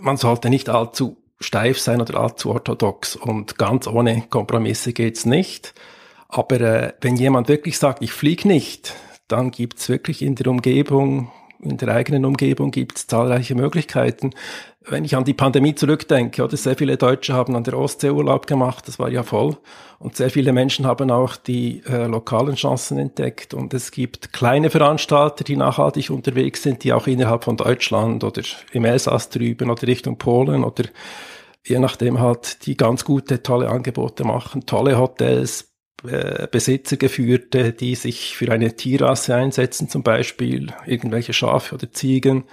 man 0.00 0.16
sollte 0.16 0.50
nicht 0.50 0.68
allzu 0.68 1.16
steif 1.40 1.78
sein 1.78 2.00
oder 2.00 2.20
allzu 2.20 2.50
orthodox 2.50 3.16
und 3.16 3.58
ganz 3.58 3.86
ohne 3.86 4.22
Kompromisse 4.28 4.92
geht's 4.92 5.26
nicht. 5.26 5.74
Aber 6.28 6.60
äh, 6.60 6.92
wenn 7.00 7.16
jemand 7.16 7.48
wirklich 7.48 7.78
sagt, 7.78 8.02
ich 8.02 8.12
fliege 8.12 8.48
nicht, 8.48 8.94
dann 9.28 9.50
gibt's 9.50 9.88
wirklich 9.88 10.22
in 10.22 10.34
der 10.34 10.48
Umgebung, 10.48 11.30
in 11.60 11.76
der 11.78 11.88
eigenen 11.88 12.24
Umgebung 12.24 12.70
gibt's 12.70 13.06
zahlreiche 13.06 13.54
Möglichkeiten. 13.54 14.30
Wenn 14.86 15.04
ich 15.04 15.16
an 15.16 15.24
die 15.24 15.32
Pandemie 15.32 15.74
zurückdenke, 15.74 16.44
oder 16.44 16.58
sehr 16.58 16.76
viele 16.76 16.98
Deutsche 16.98 17.32
haben 17.32 17.56
an 17.56 17.64
der 17.64 17.78
Ostsee 17.78 18.10
Urlaub 18.10 18.46
gemacht, 18.46 18.86
das 18.86 18.98
war 18.98 19.08
ja 19.08 19.22
voll. 19.22 19.56
Und 19.98 20.16
sehr 20.16 20.28
viele 20.28 20.52
Menschen 20.52 20.86
haben 20.86 21.10
auch 21.10 21.36
die 21.36 21.82
äh, 21.86 22.06
lokalen 22.06 22.56
Chancen 22.56 22.98
entdeckt. 22.98 23.54
Und 23.54 23.72
es 23.72 23.90
gibt 23.92 24.34
kleine 24.34 24.68
Veranstalter, 24.68 25.42
die 25.42 25.56
nachhaltig 25.56 26.10
unterwegs 26.10 26.62
sind, 26.62 26.84
die 26.84 26.92
auch 26.92 27.06
innerhalb 27.06 27.44
von 27.44 27.56
Deutschland 27.56 28.24
oder 28.24 28.42
im 28.72 28.84
Elsass 28.84 29.30
drüben 29.30 29.70
oder 29.70 29.86
Richtung 29.86 30.18
Polen 30.18 30.64
oder 30.64 30.84
je 31.66 31.78
nachdem 31.78 32.20
halt, 32.20 32.66
die 32.66 32.76
ganz 32.76 33.04
gute, 33.04 33.42
tolle 33.42 33.70
Angebote 33.70 34.24
machen, 34.24 34.66
tolle 34.66 34.98
Hotels, 34.98 35.73
Besitzer 36.02 36.96
geführte, 36.96 37.72
die 37.72 37.94
sich 37.94 38.36
für 38.36 38.52
eine 38.52 38.76
Tierrasse 38.76 39.34
einsetzen, 39.34 39.88
zum 39.88 40.02
Beispiel 40.02 40.72
irgendwelche 40.86 41.32
Schafe 41.32 41.74
oder 41.74 41.90
Ziegen 41.92 42.44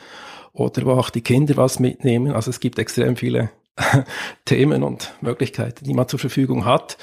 oder 0.54 0.86
wo 0.86 0.92
auch 0.92 1.10
die 1.10 1.22
Kinder 1.22 1.58
was 1.58 1.80
mitnehmen. 1.80 2.34
Also 2.34 2.50
es 2.50 2.60
gibt 2.60 2.80
extrem 2.80 3.16
viele 3.18 3.52
Themen 4.46 4.84
und 4.84 5.14
Möglichkeiten, 5.22 5.84
die 5.84 5.94
man 5.94 6.08
zur 6.08 6.20
Verfügung 6.20 6.66
hat. 6.66 6.98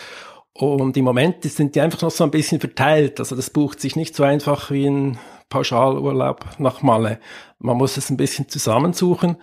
Und 0.54 0.96
im 0.96 1.04
Moment 1.04 1.44
sind 1.44 1.74
die 1.74 1.80
einfach 1.80 2.02
noch 2.02 2.10
so 2.10 2.24
ein 2.24 2.30
bisschen 2.30 2.60
verteilt. 2.60 3.20
Also 3.20 3.36
das 3.36 3.50
bucht 3.50 3.80
sich 3.80 3.94
nicht 3.94 4.16
so 4.16 4.24
einfach 4.24 4.70
wie 4.70 4.86
ein 4.86 5.18
Pauschalurlaub 5.50 6.58
nach 6.58 6.82
Malle. 6.82 7.20
Man 7.58 7.76
muss 7.76 7.96
es 7.96 8.10
ein 8.10 8.16
bisschen 8.16 8.48
zusammensuchen. 8.48 9.36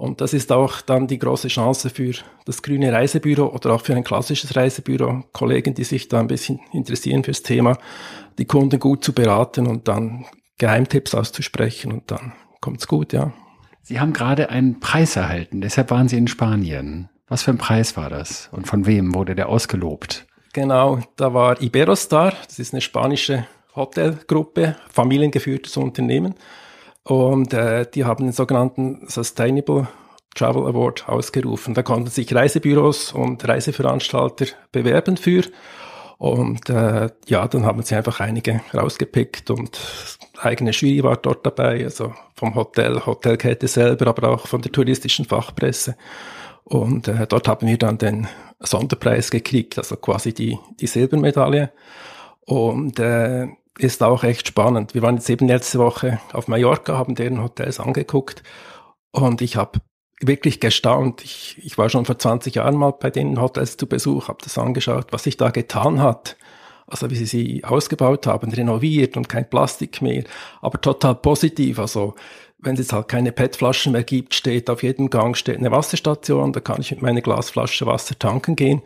Und 0.00 0.22
das 0.22 0.32
ist 0.32 0.50
auch 0.50 0.80
dann 0.80 1.08
die 1.08 1.18
große 1.18 1.48
Chance 1.48 1.90
für 1.90 2.14
das 2.46 2.62
grüne 2.62 2.90
Reisebüro 2.90 3.48
oder 3.48 3.74
auch 3.74 3.82
für 3.82 3.94
ein 3.94 4.02
klassisches 4.02 4.56
Reisebüro, 4.56 5.24
Kollegen, 5.32 5.74
die 5.74 5.84
sich 5.84 6.08
da 6.08 6.20
ein 6.20 6.26
bisschen 6.26 6.58
interessieren 6.72 7.22
fürs 7.22 7.42
Thema, 7.42 7.76
die 8.38 8.46
Kunden 8.46 8.80
gut 8.80 9.04
zu 9.04 9.12
beraten 9.12 9.66
und 9.66 9.88
dann 9.88 10.24
Geheimtipps 10.56 11.14
auszusprechen 11.14 11.92
und 11.92 12.10
dann 12.10 12.32
kommt's 12.62 12.88
gut, 12.88 13.12
ja. 13.12 13.34
Sie 13.82 14.00
haben 14.00 14.14
gerade 14.14 14.48
einen 14.48 14.80
Preis 14.80 15.16
erhalten, 15.16 15.60
deshalb 15.60 15.90
waren 15.90 16.08
Sie 16.08 16.16
in 16.16 16.28
Spanien. 16.28 17.10
Was 17.28 17.42
für 17.42 17.50
ein 17.50 17.58
Preis 17.58 17.94
war 17.98 18.08
das 18.08 18.48
und 18.52 18.66
von 18.66 18.86
wem 18.86 19.14
wurde 19.14 19.34
der 19.34 19.50
ausgelobt? 19.50 20.26
Genau, 20.54 21.00
da 21.16 21.34
war 21.34 21.60
Iberostar, 21.60 22.32
das 22.46 22.58
ist 22.58 22.72
eine 22.72 22.80
spanische 22.80 23.46
Hotelgruppe, 23.76 24.76
familiengeführtes 24.88 25.76
Unternehmen. 25.76 26.36
Und 27.04 27.54
äh, 27.54 27.86
die 27.92 28.04
haben 28.04 28.24
den 28.24 28.32
sogenannten 28.32 29.06
Sustainable 29.08 29.88
Travel 30.34 30.66
Award 30.66 31.08
ausgerufen. 31.08 31.74
Da 31.74 31.82
konnten 31.82 32.08
sich 32.08 32.34
Reisebüros 32.34 33.12
und 33.12 33.46
Reiseveranstalter 33.46 34.46
bewerben 34.70 35.16
für. 35.16 35.42
Und 36.18 36.68
äh, 36.68 37.08
ja, 37.26 37.48
dann 37.48 37.64
haben 37.64 37.82
sie 37.82 37.94
einfach 37.94 38.20
einige 38.20 38.60
rausgepickt 38.74 39.50
und 39.50 39.80
eigene 40.38 40.72
Jury 40.72 41.02
war 41.02 41.16
dort 41.16 41.46
dabei, 41.46 41.82
also 41.82 42.12
vom 42.36 42.54
Hotel, 42.54 43.06
Hotelkette 43.06 43.66
selber, 43.68 44.08
aber 44.08 44.28
auch 44.28 44.46
von 44.46 44.60
der 44.60 44.70
touristischen 44.70 45.24
Fachpresse. 45.24 45.96
Und 46.64 47.08
äh, 47.08 47.26
dort 47.26 47.48
haben 47.48 47.66
wir 47.66 47.78
dann 47.78 47.96
den 47.96 48.28
Sonderpreis 48.60 49.30
gekriegt, 49.30 49.78
also 49.78 49.96
quasi 49.96 50.34
die, 50.34 50.58
die 50.78 50.86
Silbermedaille. 50.86 51.72
Und 52.42 52.98
äh, 52.98 53.48
ist 53.82 54.02
auch 54.02 54.24
echt 54.24 54.48
spannend. 54.48 54.94
Wir 54.94 55.02
waren 55.02 55.16
jetzt 55.16 55.30
eben 55.30 55.48
letzte 55.48 55.78
Woche 55.78 56.20
auf 56.32 56.48
Mallorca, 56.48 56.96
haben 56.96 57.14
deren 57.14 57.42
Hotels 57.42 57.80
angeguckt 57.80 58.42
und 59.12 59.42
ich 59.42 59.56
habe 59.56 59.80
wirklich 60.20 60.60
gestaunt. 60.60 61.22
Ich, 61.24 61.56
ich 61.62 61.78
war 61.78 61.88
schon 61.88 62.04
vor 62.04 62.18
20 62.18 62.54
Jahren 62.54 62.76
mal 62.76 62.92
bei 62.92 63.10
den 63.10 63.40
Hotels 63.40 63.76
zu 63.76 63.86
Besuch, 63.86 64.28
habe 64.28 64.38
das 64.42 64.58
angeschaut, 64.58 65.06
was 65.10 65.24
sich 65.24 65.36
da 65.36 65.50
getan 65.50 66.00
hat. 66.00 66.36
Also 66.86 67.08
wie 67.10 67.16
sie 67.16 67.26
sie 67.26 67.64
ausgebaut 67.64 68.26
haben, 68.26 68.50
renoviert 68.50 69.16
und 69.16 69.28
kein 69.28 69.48
Plastik 69.48 70.02
mehr, 70.02 70.24
aber 70.60 70.80
total 70.80 71.14
positiv. 71.14 71.78
Also 71.78 72.16
wenn 72.58 72.74
es 72.74 72.80
jetzt 72.80 72.92
halt 72.92 73.08
keine 73.08 73.32
PET-Flaschen 73.32 73.92
mehr 73.92 74.02
gibt, 74.02 74.34
steht 74.34 74.68
auf 74.68 74.82
jedem 74.82 75.08
Gang 75.08 75.36
steht 75.36 75.58
eine 75.58 75.70
Wasserstation, 75.70 76.52
da 76.52 76.60
kann 76.60 76.80
ich 76.80 76.90
mit 76.90 77.00
meiner 77.00 77.20
Glasflasche 77.20 77.86
Wasser 77.86 78.18
tanken 78.18 78.56
gehen 78.56 78.82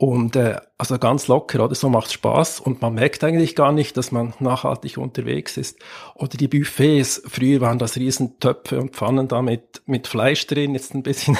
und 0.00 0.34
äh, 0.34 0.56
also 0.78 0.98
ganz 0.98 1.28
locker, 1.28 1.62
oder? 1.62 1.74
So 1.74 1.90
macht 1.90 2.10
Spaß 2.10 2.60
und 2.60 2.80
man 2.80 2.94
merkt 2.94 3.22
eigentlich 3.22 3.54
gar 3.54 3.70
nicht, 3.70 3.98
dass 3.98 4.12
man 4.12 4.32
nachhaltig 4.38 4.96
unterwegs 4.96 5.58
ist. 5.58 5.78
Oder 6.14 6.38
die 6.38 6.48
Buffets, 6.48 7.20
früher 7.26 7.60
waren 7.60 7.78
das 7.78 7.96
Riesentöpfe 7.96 8.80
und 8.80 8.96
Pfannen 8.96 9.28
da 9.28 9.42
mit, 9.42 9.82
mit 9.84 10.06
Fleisch 10.06 10.46
drin, 10.46 10.72
jetzt 10.72 10.94
ein 10.94 11.02
bisschen 11.02 11.36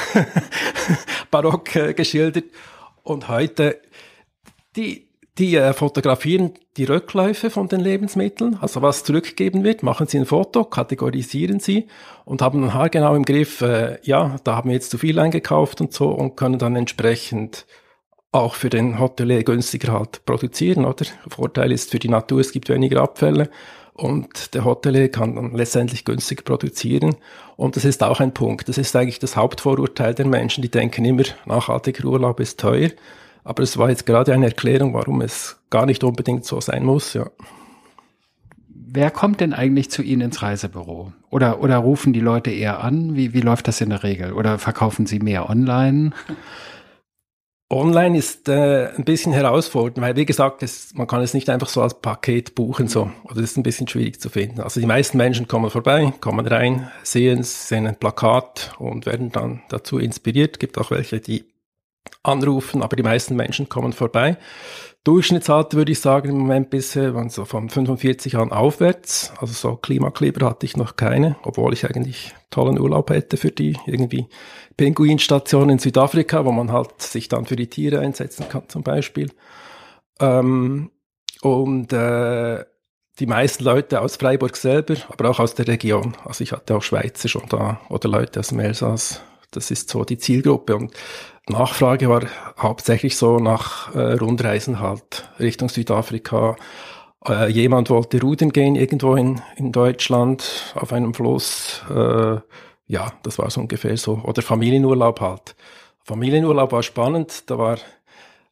barock 1.31 1.75
äh, 1.75 1.95
geschildert. 1.95 2.45
Und 3.03 3.29
heute, 3.29 3.81
die, 4.77 5.09
die 5.39 5.57
äh, 5.57 5.73
fotografieren 5.73 6.53
die 6.77 6.85
Rückläufe 6.85 7.49
von 7.49 7.67
den 7.67 7.81
Lebensmitteln, 7.81 8.59
also 8.61 8.83
was 8.83 9.05
zurückgegeben 9.05 9.65
wird, 9.65 9.83
machen 9.83 10.07
sie 10.07 10.19
ein 10.19 10.27
Foto, 10.27 10.65
kategorisieren 10.65 11.61
sie 11.61 11.87
und 12.27 12.43
haben 12.43 12.61
dann 12.61 12.75
haargenau 12.75 13.15
im 13.15 13.25
Griff, 13.25 13.63
äh, 13.63 13.99
ja, 14.03 14.37
da 14.45 14.57
haben 14.57 14.69
wir 14.69 14.75
jetzt 14.75 14.91
zu 14.91 14.99
viel 14.99 15.19
eingekauft 15.19 15.81
und 15.81 15.95
so 15.95 16.11
und 16.11 16.37
können 16.37 16.59
dann 16.59 16.77
entsprechend 16.77 17.65
auch 18.33 18.55
für 18.55 18.71
den 18.71 18.99
Hotelier 18.99 19.43
günstiger 19.43 19.93
halt 19.93 20.25
produzieren, 20.25 20.85
oder? 20.85 21.05
Vorteil 21.29 21.73
ist 21.73 21.91
für 21.91 21.99
die 21.99 22.09
Natur, 22.09 22.41
es 22.41 22.53
gibt 22.53 22.69
weniger 22.69 23.03
Abfälle 23.03 23.51
und 23.95 24.55
der 24.55 24.65
Hotelier 24.65 25.11
kann 25.11 25.35
dann 25.35 25.55
letztendlich 25.55 26.05
günstiger 26.05 26.43
produzieren. 26.43 27.17
Und 27.57 27.77
das 27.77 27.85
ist 27.85 28.03
auch 28.03 28.21
ein 28.21 28.33
Punkt. 28.33 28.69
Das 28.69 28.79
ist 28.79 28.95
eigentlich 28.97 29.19
das 29.19 29.37
Hauptvorurteil 29.37 30.15
der 30.15 30.27
Menschen, 30.27 30.63
die 30.63 30.71
denken 30.71 31.05
immer, 31.05 31.25
nachhaltiger 31.45 32.07
Urlaub 32.07 32.41
ist 32.41 32.59
teuer. 32.59 32.91
Aber 33.45 33.63
es 33.63 33.77
war 33.79 33.91
jetzt 33.91 34.07
gerade 34.07 34.33
eine 34.33 34.47
Erklärung, 34.47 34.95
warum 34.95 35.21
es 35.21 35.59
gar 35.71 35.87
nicht 35.87 36.05
unbedingt 36.05 36.45
so 36.45 36.61
sein 36.61 36.85
muss, 36.85 37.15
ja. 37.15 37.31
Wer 38.93 39.11
kommt 39.13 39.41
denn 39.41 39.53
eigentlich 39.53 39.89
zu 39.91 40.03
Ihnen 40.03 40.23
ins 40.23 40.43
Reisebüro? 40.43 41.13
Oder, 41.31 41.61
oder 41.63 41.77
rufen 41.77 42.13
die 42.13 42.21
Leute 42.21 42.51
eher 42.51 42.83
an? 42.83 43.15
Wie, 43.15 43.33
wie 43.35 43.41
läuft 43.41 43.69
das 43.69 43.81
in 43.81 43.91
der 43.91 44.03
Regel? 44.03 44.33
Oder 44.33 44.59
verkaufen 44.59 45.07
Sie 45.07 45.21
mehr 45.21 45.49
online? 45.49 46.11
Online 47.73 48.19
ist 48.19 48.49
äh, 48.49 48.89
ein 48.97 49.05
bisschen 49.05 49.33
herausfordernd, 49.33 50.05
weil 50.05 50.17
wie 50.17 50.27
gesagt, 50.27 50.65
es, 50.65 50.93
man 50.95 51.07
kann 51.07 51.23
es 51.23 51.35
nicht 51.35 51.49
einfach 51.49 51.69
so 51.69 51.81
als 51.81 51.95
Paket 51.95 52.57
buchen 52.57 52.89
so, 52.89 53.13
oder 53.23 53.37
das 53.37 53.53
ist 53.53 53.57
ein 53.59 53.63
bisschen 53.63 53.87
schwierig 53.87 54.21
zu 54.21 54.29
finden. 54.29 54.61
Also 54.61 54.81
die 54.81 54.87
meisten 54.87 55.17
Menschen 55.17 55.47
kommen 55.47 55.71
vorbei, 55.71 56.13
kommen 56.21 56.49
rein, 56.49 56.91
sehen, 57.05 57.45
sehen 57.45 57.87
ein 57.87 57.95
Plakat 57.95 58.75
und 58.81 59.07
werden 59.07 59.31
dann 59.31 59.63
dazu 59.69 59.99
inspiriert. 59.99 60.59
Gibt 60.59 60.79
auch 60.79 60.91
welche, 60.91 61.21
die 61.21 61.45
anrufen, 62.25 62.83
aber 62.83 62.97
die 62.97 63.05
meisten 63.05 63.37
Menschen 63.37 63.69
kommen 63.69 63.93
vorbei. 63.93 64.37
Durchschnittsalter 65.05 65.79
würde 65.79 65.93
ich 65.93 66.01
sagen 66.01 66.29
im 66.29 66.39
Moment 66.39 66.69
bisher 66.69 67.15
waren 67.15 67.31
so 67.31 67.47
von 67.47 67.71
45 67.71 68.35
Jahren 68.35 68.53
aufwärts. 68.53 69.33
Also 69.39 69.55
so 69.55 69.77
Klimakleber 69.77 70.47
hatte 70.47 70.67
ich 70.67 70.77
noch 70.77 70.97
keine, 70.97 71.37
obwohl 71.43 71.73
ich 71.73 71.87
eigentlich 71.87 72.35
tollen 72.51 72.79
Urlaub 72.79 73.09
hätte 73.09 73.39
für 73.39 73.51
die 73.51 73.79
irgendwie 73.87 74.27
Pinguinstation 74.77 75.71
in 75.71 75.79
Südafrika, 75.79 76.45
wo 76.45 76.53
man 76.53 76.71
halt 76.71 77.01
sich 77.01 77.29
dann 77.29 77.47
für 77.47 77.57
die 77.57 77.71
Tiere 77.71 78.01
einsetzen 78.01 78.49
kann 78.51 78.69
zum 78.69 78.83
Beispiel. 78.83 79.31
Ähm, 80.21 80.91
und 81.41 81.93
äh, 81.95 82.65
die 83.19 83.27
meisten 83.27 83.65
Leute 83.65 84.03
aus 84.03 84.17
Freiburg 84.17 84.57
selber, 84.57 84.97
aber 85.09 85.31
auch 85.31 85.41
aus 85.41 85.55
der 85.55 85.67
Region. 85.67 86.15
Also 86.25 86.45
ich 86.45 86.53
hatte 86.53 86.77
auch 86.77 86.83
Schweizer 86.83 87.29
schon 87.29 87.49
da 87.49 87.81
oder 87.89 88.09
Leute 88.09 88.41
aus 88.41 88.49
dem 88.49 88.61
Elsass. 88.61 89.23
Das 89.51 89.71
ist 89.71 89.91
so 89.91 90.05
die 90.05 90.19
Zielgruppe 90.19 90.77
und 90.77 90.93
Nachfrage 91.49 92.09
war 92.09 92.23
hauptsächlich 92.59 93.17
so 93.17 93.39
nach 93.39 93.95
äh, 93.95 94.15
Rundreisen 94.15 94.81
halt 94.81 95.29
Richtung 95.41 95.69
Südafrika. 95.69 96.57
Äh, 97.27 97.51
jemand 97.51 97.91
wollte 97.91 98.21
rudern 98.21 98.51
gehen 98.51 98.77
irgendwo 98.77 99.17
in, 99.17 99.41
in 99.57 99.73
Deutschland 99.73 100.75
auf 100.75 100.93
einem 100.93 101.13
Fluss. 101.13 101.83
Äh, 101.91 102.39
ja, 102.87 103.13
das 103.23 103.39
war 103.39 103.51
so 103.51 103.61
ungefähr 103.61 103.97
so. 103.97 104.21
Oder 104.25 104.43
Familienurlaub 104.43 105.21
halt. 105.21 105.57
Familienurlaub 106.05 106.73
war 106.73 106.83
spannend. 106.83 107.51
Da 107.51 107.59
war 107.59 107.79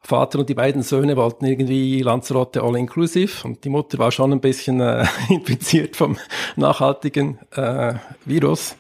Vater 0.01 0.39
und 0.41 0.49
die 0.49 0.55
beiden 0.55 0.83
Söhne 0.83 1.17
wollten 1.17 1.45
irgendwie 1.45 2.03
Lanzarote 2.03 2.63
all 2.63 2.77
inclusive 2.77 3.47
und 3.47 3.65
die 3.65 3.69
Mutter 3.69 3.99
war 3.99 4.11
schon 4.11 4.33
ein 4.33 4.41
bisschen 4.41 4.81
äh, 4.81 5.05
infiziert 5.29 5.97
vom 5.97 6.17
nachhaltigen 6.57 7.39
äh, 7.53 7.95
Virus. 8.25 8.77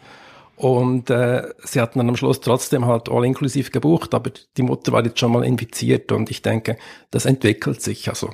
Und 0.58 1.08
äh, 1.08 1.54
sie 1.62 1.80
hatten 1.80 2.00
dann 2.00 2.08
am 2.08 2.16
Schluss 2.16 2.40
trotzdem 2.40 2.84
halt 2.84 3.08
all 3.08 3.24
inklusiv 3.24 3.70
gebucht, 3.70 4.12
aber 4.12 4.32
die 4.56 4.62
Mutter 4.62 4.90
war 4.90 5.04
jetzt 5.04 5.20
schon 5.20 5.30
mal 5.30 5.44
infiziert 5.44 6.10
und 6.10 6.32
ich 6.32 6.42
denke, 6.42 6.76
das 7.12 7.26
entwickelt 7.26 7.80
sich. 7.80 8.08
Also 8.08 8.30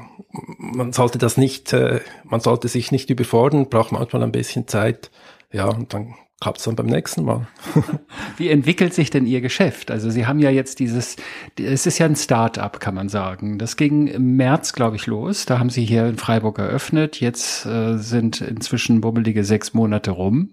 man 0.56 0.94
sollte 0.94 1.18
das 1.18 1.36
nicht, 1.36 1.74
äh, 1.74 2.00
man 2.24 2.40
sollte 2.40 2.68
sich 2.68 2.92
nicht 2.92 3.10
überfordern, 3.10 3.68
braucht 3.68 3.92
manchmal 3.92 4.22
ein 4.22 4.32
bisschen 4.32 4.66
Zeit. 4.66 5.10
Ja, 5.52 5.66
und 5.66 5.92
dann 5.92 6.14
klappt 6.40 6.58
es 6.58 6.64
dann 6.64 6.76
beim 6.76 6.86
nächsten 6.86 7.24
Mal. 7.24 7.46
Wie 8.36 8.50
entwickelt 8.50 8.92
sich 8.92 9.10
denn 9.10 9.26
Ihr 9.26 9.40
Geschäft? 9.40 9.90
Also 9.90 10.10
Sie 10.10 10.26
haben 10.26 10.40
ja 10.40 10.50
jetzt 10.50 10.78
dieses, 10.78 11.16
es 11.58 11.86
ist 11.86 11.98
ja 11.98 12.06
ein 12.06 12.16
Start-up, 12.16 12.80
kann 12.80 12.94
man 12.94 13.08
sagen. 13.08 13.58
Das 13.58 13.76
ging 13.76 14.08
im 14.08 14.36
März, 14.36 14.72
glaube 14.72 14.96
ich, 14.96 15.06
los. 15.06 15.46
Da 15.46 15.58
haben 15.58 15.70
Sie 15.70 15.84
hier 15.84 16.06
in 16.06 16.18
Freiburg 16.18 16.58
eröffnet. 16.58 17.20
Jetzt 17.20 17.64
äh, 17.66 17.96
sind 17.96 18.40
inzwischen 18.40 19.00
bubbelige 19.00 19.44
sechs 19.44 19.74
Monate 19.74 20.10
rum. 20.10 20.50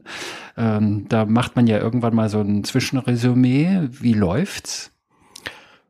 Ähm, 0.56 1.08
da 1.10 1.26
macht 1.26 1.56
man 1.56 1.68
ja 1.68 1.80
irgendwann 1.80 2.16
mal 2.16 2.30
so 2.30 2.40
ein 2.40 2.64
Zwischenresümee. 2.64 3.90
Wie 3.90 4.14
läuft's? 4.14 4.92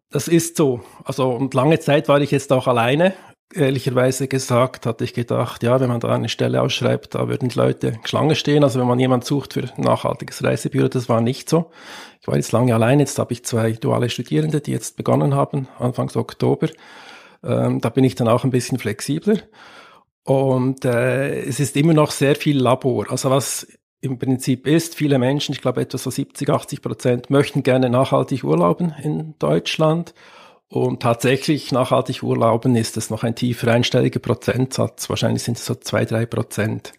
Das 0.09 0.27
ist 0.27 0.57
so. 0.57 0.83
Also 1.05 1.29
und 1.29 1.53
lange 1.53 1.79
Zeit 1.79 2.09
war 2.09 2.19
ich 2.21 2.31
jetzt 2.31 2.51
auch 2.51 2.67
alleine 2.67 3.13
ehrlicherweise 3.55 4.27
gesagt, 4.27 4.85
hatte 4.85 5.03
ich 5.03 5.13
gedacht, 5.13 5.63
ja, 5.63 5.79
wenn 5.79 5.89
man 5.89 5.99
da 5.99 6.13
eine 6.13 6.29
Stelle 6.29 6.61
ausschreibt, 6.61 7.15
da 7.15 7.27
würden 7.27 7.49
die 7.49 7.57
Leute 7.57 7.99
Schlange 8.03 8.35
stehen. 8.35 8.63
Also 8.63 8.79
wenn 8.79 8.87
man 8.87 8.99
jemand 8.99 9.25
sucht 9.25 9.53
für 9.53 9.63
ein 9.63 9.83
nachhaltiges 9.83 10.43
Reisebüro, 10.43 10.87
das 10.87 11.09
war 11.09 11.21
nicht 11.21 11.49
so. 11.49 11.71
Ich 12.21 12.27
war 12.27 12.35
jetzt 12.35 12.51
lange 12.51 12.73
allein, 12.73 12.99
jetzt 12.99 13.17
habe 13.19 13.33
ich 13.33 13.43
zwei 13.45 13.71
duale 13.71 14.09
Studierende, 14.09 14.61
die 14.61 14.71
jetzt 14.71 14.97
begonnen 14.97 15.35
haben, 15.35 15.67
Anfangs 15.79 16.15
Oktober. 16.15 16.69
Ähm, 17.43 17.81
da 17.81 17.89
bin 17.89 18.03
ich 18.03 18.15
dann 18.15 18.27
auch 18.27 18.43
ein 18.43 18.51
bisschen 18.51 18.77
flexibler. 18.77 19.37
Und 20.23 20.85
äh, 20.85 21.41
es 21.41 21.59
ist 21.59 21.75
immer 21.75 21.93
noch 21.93 22.11
sehr 22.11 22.35
viel 22.35 22.59
Labor. 22.59 23.09
Also 23.09 23.29
was 23.29 23.67
im 24.01 24.17
Prinzip 24.17 24.67
ist, 24.67 24.95
viele 24.95 25.19
Menschen, 25.19 25.53
ich 25.53 25.61
glaube 25.61 25.81
etwa 25.81 25.97
so 25.97 26.09
70, 26.09 26.49
80 26.49 26.81
Prozent, 26.81 27.29
möchten 27.29 27.63
gerne 27.63 27.89
nachhaltig 27.89 28.43
urlauben 28.43 28.93
in 29.01 29.35
Deutschland. 29.39 30.13
Und 30.71 31.01
tatsächlich 31.01 31.73
nachhaltig 31.73 32.23
urlauben 32.23 32.77
ist 32.77 32.95
es 32.95 33.09
noch 33.09 33.25
ein 33.25 33.35
tiefer 33.35 33.73
einstelliger 33.73 34.21
Prozentsatz. 34.21 35.09
Wahrscheinlich 35.09 35.43
sind 35.43 35.57
es 35.57 35.65
so 35.65 35.75
zwei, 35.75 36.05
drei 36.05 36.25
Prozent. 36.25 36.93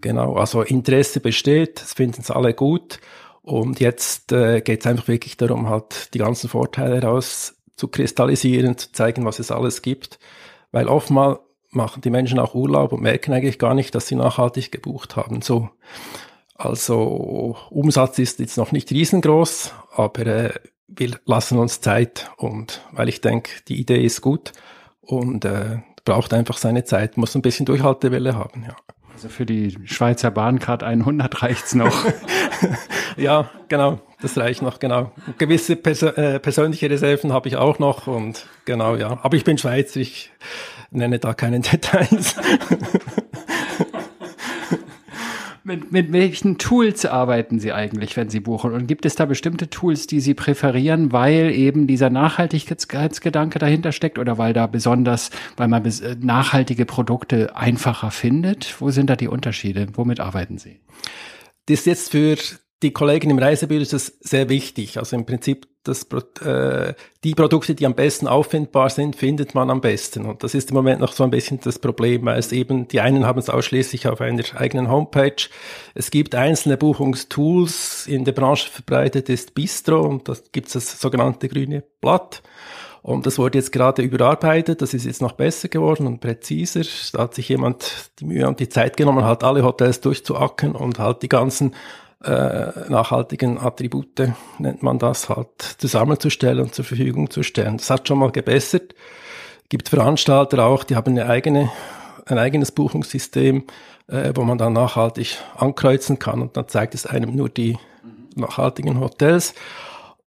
Genau, 0.00 0.36
also 0.36 0.62
Interesse 0.62 1.20
besteht, 1.20 1.82
es 1.82 1.92
finden 1.92 2.22
es 2.22 2.30
alle 2.30 2.54
gut. 2.54 3.00
Und 3.42 3.80
jetzt 3.80 4.32
äh, 4.32 4.62
geht 4.62 4.80
es 4.80 4.86
einfach 4.86 5.08
wirklich 5.08 5.36
darum, 5.36 5.68
halt 5.68 6.14
die 6.14 6.18
ganzen 6.18 6.48
Vorteile 6.48 7.02
raus 7.02 7.56
zu 7.76 7.88
kristallisieren, 7.88 8.78
zu 8.78 8.92
zeigen, 8.92 9.26
was 9.26 9.40
es 9.40 9.50
alles 9.50 9.82
gibt. 9.82 10.18
Weil 10.72 10.88
oftmal 10.88 11.38
machen 11.68 12.00
die 12.00 12.10
Menschen 12.10 12.38
auch 12.38 12.54
Urlaub 12.54 12.94
und 12.94 13.02
merken 13.02 13.34
eigentlich 13.34 13.58
gar 13.58 13.74
nicht, 13.74 13.94
dass 13.94 14.06
sie 14.06 14.14
nachhaltig 14.14 14.72
gebucht 14.72 15.16
haben. 15.16 15.42
So. 15.42 15.68
Also 16.54 17.58
Umsatz 17.68 18.18
ist 18.20 18.38
jetzt 18.38 18.56
noch 18.56 18.72
nicht 18.72 18.90
riesengroß, 18.90 19.74
aber 19.94 20.26
äh, 20.26 20.54
wir 20.88 21.18
lassen 21.26 21.58
uns 21.58 21.80
Zeit 21.80 22.30
und 22.36 22.82
weil 22.92 23.08
ich 23.08 23.20
denke, 23.20 23.50
die 23.68 23.78
Idee 23.78 24.02
ist 24.02 24.20
gut 24.20 24.52
und 25.00 25.44
äh, 25.44 25.78
braucht 26.04 26.32
einfach 26.32 26.56
seine 26.56 26.84
Zeit, 26.84 27.16
muss 27.16 27.34
ein 27.34 27.42
bisschen 27.42 27.66
Durchhaltewelle 27.66 28.34
haben, 28.34 28.64
ja. 28.66 28.74
Also 29.12 29.28
für 29.28 29.44
die 29.44 29.76
Schweizer 29.84 30.30
Bahncard 30.30 30.84
100 30.84 31.42
reicht's 31.42 31.74
noch. 31.74 32.04
ja, 33.16 33.50
genau, 33.66 33.98
das 34.22 34.38
reicht 34.38 34.62
noch, 34.62 34.78
genau. 34.78 35.10
Gewisse 35.38 35.74
Pers 35.74 36.02
äh, 36.02 36.38
persönliche 36.38 36.88
Reserven 36.88 37.32
habe 37.32 37.48
ich 37.48 37.56
auch 37.56 37.80
noch 37.80 38.06
und 38.06 38.46
genau, 38.64 38.94
ja. 38.94 39.18
Aber 39.22 39.36
ich 39.36 39.42
bin 39.42 39.58
Schweizer, 39.58 39.98
ich 39.98 40.30
nenne 40.90 41.18
da 41.18 41.34
keine 41.34 41.58
Details. 41.60 42.36
Mit, 45.68 45.92
mit 45.92 46.12
welchen 46.12 46.56
Tools 46.56 47.04
arbeiten 47.04 47.60
Sie 47.60 47.74
eigentlich, 47.74 48.16
wenn 48.16 48.30
Sie 48.30 48.40
buchen? 48.40 48.72
Und 48.72 48.86
gibt 48.86 49.04
es 49.04 49.16
da 49.16 49.26
bestimmte 49.26 49.68
Tools, 49.68 50.06
die 50.06 50.20
Sie 50.20 50.32
präferieren, 50.32 51.12
weil 51.12 51.50
eben 51.50 51.86
dieser 51.86 52.08
Nachhaltigkeitsgedanke 52.08 53.58
dahinter 53.58 53.92
steckt 53.92 54.18
oder 54.18 54.38
weil 54.38 54.54
da 54.54 54.66
besonders, 54.66 55.30
weil 55.58 55.68
man 55.68 55.84
äh, 55.84 56.16
nachhaltige 56.18 56.86
Produkte 56.86 57.54
einfacher 57.54 58.10
findet? 58.10 58.80
Wo 58.80 58.90
sind 58.90 59.10
da 59.10 59.16
die 59.16 59.28
Unterschiede? 59.28 59.88
Womit 59.92 60.20
arbeiten 60.20 60.56
Sie? 60.56 60.80
Das 61.66 61.84
jetzt 61.84 62.12
für 62.12 62.38
die 62.82 62.92
Kollegen 62.92 63.30
im 63.30 63.38
Reisebüro 63.38 63.80
ist 63.80 63.92
das 63.92 64.18
sehr 64.20 64.48
wichtig. 64.48 64.98
Also 64.98 65.16
im 65.16 65.26
Prinzip 65.26 65.66
das, 65.82 66.06
äh, 66.44 66.94
die 67.24 67.34
Produkte, 67.34 67.74
die 67.74 67.86
am 67.86 67.94
besten 67.94 68.28
auffindbar 68.28 68.90
sind, 68.90 69.16
findet 69.16 69.54
man 69.54 69.70
am 69.70 69.80
besten. 69.80 70.26
Und 70.26 70.44
das 70.44 70.54
ist 70.54 70.70
im 70.70 70.76
Moment 70.76 71.00
noch 71.00 71.12
so 71.12 71.24
ein 71.24 71.30
bisschen 71.30 71.58
das 71.60 71.78
Problem, 71.78 72.24
weil 72.26 72.38
es 72.38 72.52
eben, 72.52 72.86
die 72.86 73.00
einen 73.00 73.26
haben 73.26 73.38
es 73.38 73.48
ausschließlich 73.48 74.06
auf 74.06 74.20
einer 74.20 74.44
eigenen 74.54 74.90
Homepage. 74.90 75.48
Es 75.94 76.10
gibt 76.10 76.34
einzelne 76.34 76.76
Buchungstools, 76.76 78.06
in 78.06 78.24
der 78.24 78.32
Branche 78.32 78.68
verbreitet 78.70 79.28
ist 79.28 79.54
Bistro 79.54 80.02
und 80.02 80.28
da 80.28 80.34
gibt 80.52 80.68
es 80.68 80.74
das 80.74 81.00
sogenannte 81.00 81.48
grüne 81.48 81.82
Blatt. 82.00 82.42
Und 83.02 83.26
das 83.26 83.38
wurde 83.38 83.58
jetzt 83.58 83.72
gerade 83.72 84.02
überarbeitet, 84.02 84.82
das 84.82 84.92
ist 84.92 85.06
jetzt 85.06 85.22
noch 85.22 85.32
besser 85.32 85.68
geworden 85.68 86.06
und 86.06 86.20
präziser. 86.20 86.82
Da 87.12 87.22
hat 87.22 87.34
sich 87.34 87.48
jemand 87.48 88.10
die 88.18 88.26
Mühe 88.26 88.46
und 88.46 88.60
die 88.60 88.68
Zeit 88.68 88.96
genommen, 88.96 89.24
halt 89.24 89.44
alle 89.44 89.64
Hotels 89.64 90.00
durchzuacken 90.00 90.74
und 90.74 90.98
halt 90.98 91.22
die 91.22 91.28
ganzen 91.28 91.74
äh, 92.24 92.90
nachhaltigen 92.90 93.58
Attribute, 93.58 94.32
nennt 94.58 94.82
man 94.82 94.98
das 94.98 95.28
halt, 95.28 95.62
zusammenzustellen 95.78 96.64
und 96.64 96.74
zur 96.74 96.84
Verfügung 96.84 97.30
zu 97.30 97.42
stellen. 97.42 97.78
Das 97.78 97.90
hat 97.90 98.08
schon 98.08 98.18
mal 98.18 98.32
gebessert. 98.32 98.94
Gibt 99.68 99.88
Veranstalter 99.88 100.64
auch, 100.64 100.84
die 100.84 100.96
haben 100.96 101.12
eine 101.12 101.26
eigene, 101.26 101.70
ein 102.26 102.38
eigenes 102.38 102.72
Buchungssystem, 102.72 103.64
äh, 104.08 104.32
wo 104.34 104.42
man 104.42 104.58
dann 104.58 104.72
nachhaltig 104.72 105.38
ankreuzen 105.56 106.18
kann 106.18 106.42
und 106.42 106.56
dann 106.56 106.68
zeigt 106.68 106.94
es 106.94 107.06
einem 107.06 107.36
nur 107.36 107.48
die 107.48 107.78
nachhaltigen 108.34 109.00
Hotels. 109.00 109.54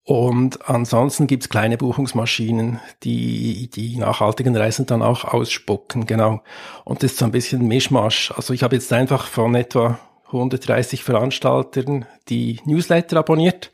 Und 0.04 0.68
ansonsten 0.68 1.26
gibt's 1.26 1.48
kleine 1.48 1.76
Buchungsmaschinen, 1.76 2.80
die 3.04 3.68
die 3.68 3.96
nachhaltigen 3.96 4.56
Reisen 4.56 4.86
dann 4.86 5.02
auch 5.02 5.24
ausspucken, 5.24 6.06
genau. 6.06 6.42
Und 6.84 7.02
das 7.02 7.12
ist 7.12 7.18
so 7.18 7.26
ein 7.26 7.30
bisschen 7.30 7.68
Mischmasch. 7.68 8.32
Also 8.32 8.52
ich 8.52 8.62
habe 8.62 8.74
jetzt 8.74 8.92
einfach 8.92 9.26
von 9.26 9.54
etwa 9.54 9.98
130 10.32 11.04
Veranstaltern 11.04 12.06
die 12.28 12.60
Newsletter 12.64 13.18
abonniert. 13.18 13.70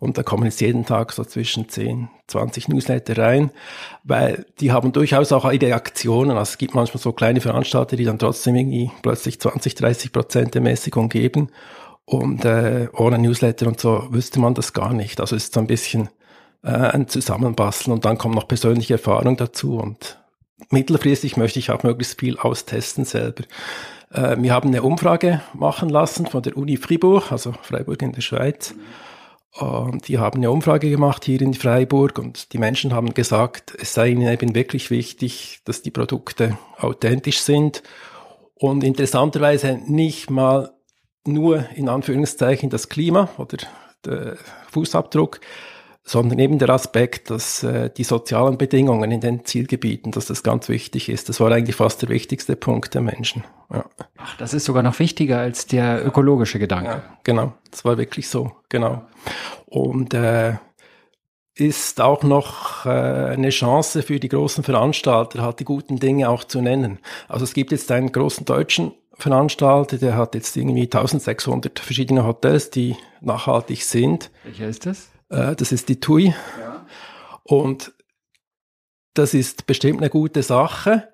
Und 0.00 0.16
da 0.16 0.22
kommen 0.22 0.44
jetzt 0.44 0.60
jeden 0.60 0.86
Tag 0.86 1.12
so 1.12 1.24
zwischen 1.24 1.68
10, 1.68 2.08
20 2.28 2.68
Newsletter 2.68 3.18
rein, 3.18 3.50
weil 4.04 4.46
die 4.60 4.70
haben 4.70 4.92
durchaus 4.92 5.32
auch 5.32 5.50
ihre 5.50 5.74
Aktionen. 5.74 6.32
Also 6.32 6.52
es 6.52 6.58
gibt 6.58 6.74
manchmal 6.74 7.02
so 7.02 7.12
kleine 7.12 7.40
Veranstalter, 7.40 7.96
die 7.96 8.04
dann 8.04 8.18
trotzdem 8.18 8.54
irgendwie 8.54 8.92
plötzlich 9.02 9.40
20, 9.40 9.74
30 9.74 10.12
Prozent 10.12 10.54
der 10.54 10.62
Mäßigung 10.62 11.08
geben. 11.08 11.50
Und 12.04 12.44
äh, 12.44 12.88
ohne 12.94 13.18
Newsletter 13.18 13.66
und 13.66 13.80
so 13.80 14.06
wüsste 14.10 14.38
man 14.40 14.54
das 14.54 14.72
gar 14.72 14.94
nicht. 14.94 15.20
Also 15.20 15.34
es 15.34 15.44
ist 15.44 15.54
so 15.54 15.60
ein 15.60 15.66
bisschen 15.66 16.08
äh, 16.62 16.68
ein 16.70 17.08
Zusammenbasteln 17.08 17.92
und 17.92 18.04
dann 18.04 18.18
kommt 18.18 18.36
noch 18.36 18.48
persönliche 18.48 18.94
Erfahrung 18.94 19.36
dazu. 19.36 19.78
Und 19.78 20.18
mittelfristig 20.70 21.36
möchte 21.36 21.58
ich 21.58 21.70
auch 21.70 21.82
möglichst 21.82 22.18
viel 22.20 22.38
austesten 22.38 23.04
selber. 23.04 23.44
Äh, 24.10 24.36
wir 24.38 24.52
haben 24.52 24.68
eine 24.68 24.82
Umfrage 24.82 25.42
machen 25.54 25.88
lassen 25.88 26.26
von 26.26 26.42
der 26.42 26.56
Uni 26.56 26.76
Fribourg, 26.76 27.32
also 27.32 27.52
Freiburg 27.62 28.02
in 28.02 28.12
der 28.12 28.22
Schweiz. 28.22 28.74
Und 29.58 30.06
die 30.08 30.18
haben 30.18 30.38
eine 30.38 30.50
Umfrage 30.50 30.90
gemacht 30.90 31.24
hier 31.24 31.40
in 31.40 31.54
Freiburg 31.54 32.18
und 32.18 32.52
die 32.52 32.58
Menschen 32.58 32.92
haben 32.92 33.14
gesagt, 33.14 33.74
es 33.80 33.94
sei 33.94 34.08
ihnen 34.10 34.30
eben 34.30 34.54
wirklich 34.54 34.90
wichtig, 34.90 35.60
dass 35.64 35.82
die 35.82 35.90
Produkte 35.90 36.58
authentisch 36.76 37.40
sind 37.40 37.82
und 38.54 38.84
interessanterweise 38.84 39.80
nicht 39.86 40.30
mal 40.30 40.72
nur 41.26 41.66
in 41.74 41.88
Anführungszeichen 41.88 42.70
das 42.70 42.88
Klima 42.88 43.30
oder 43.36 43.58
der 44.04 44.36
Fußabdruck, 44.70 45.40
sondern 46.08 46.38
eben 46.38 46.58
der 46.58 46.70
Aspekt, 46.70 47.28
dass 47.28 47.62
äh, 47.62 47.90
die 47.94 48.02
sozialen 48.02 48.56
Bedingungen 48.56 49.10
in 49.10 49.20
den 49.20 49.44
Zielgebieten, 49.44 50.10
dass 50.10 50.24
das 50.24 50.42
ganz 50.42 50.70
wichtig 50.70 51.10
ist. 51.10 51.28
Das 51.28 51.38
war 51.38 51.52
eigentlich 51.52 51.76
fast 51.76 52.00
der 52.00 52.08
wichtigste 52.08 52.56
Punkt 52.56 52.94
der 52.94 53.02
Menschen. 53.02 53.44
Ja. 53.70 53.84
Ach, 54.16 54.36
das 54.38 54.54
ist 54.54 54.64
sogar 54.64 54.82
noch 54.82 54.98
wichtiger 54.98 55.38
als 55.38 55.66
der 55.66 56.04
ökologische 56.06 56.58
Gedanke. 56.58 56.90
Ja, 56.90 57.02
genau, 57.24 57.52
das 57.70 57.84
war 57.84 57.98
wirklich 57.98 58.30
so, 58.30 58.52
genau. 58.70 59.02
Und 59.66 60.14
äh, 60.14 60.54
ist 61.54 62.00
auch 62.00 62.22
noch 62.22 62.86
äh, 62.86 62.88
eine 62.88 63.50
Chance 63.50 64.02
für 64.02 64.18
die 64.18 64.30
großen 64.30 64.64
Veranstalter, 64.64 65.42
halt 65.42 65.60
die 65.60 65.64
guten 65.64 65.98
Dinge 65.98 66.30
auch 66.30 66.44
zu 66.44 66.62
nennen. 66.62 67.00
Also 67.28 67.44
es 67.44 67.52
gibt 67.52 67.70
jetzt 67.70 67.92
einen 67.92 68.12
großen 68.12 68.46
deutschen 68.46 68.92
Veranstalter, 69.12 69.98
der 69.98 70.16
hat 70.16 70.34
jetzt 70.34 70.56
irgendwie 70.56 70.84
1600 70.84 71.80
verschiedene 71.80 72.24
Hotels, 72.24 72.70
die 72.70 72.96
nachhaltig 73.20 73.84
sind. 73.84 74.30
Welcher 74.44 74.68
ist 74.68 74.86
das? 74.86 75.10
Äh, 75.30 75.56
das 75.56 75.72
ist 75.72 75.88
die 75.88 76.00
TUI. 76.00 76.34
Ja. 76.60 76.86
Und 77.44 77.92
das 79.14 79.34
ist 79.34 79.66
bestimmt 79.66 80.00
eine 80.00 80.10
gute 80.10 80.42
Sache. 80.42 81.08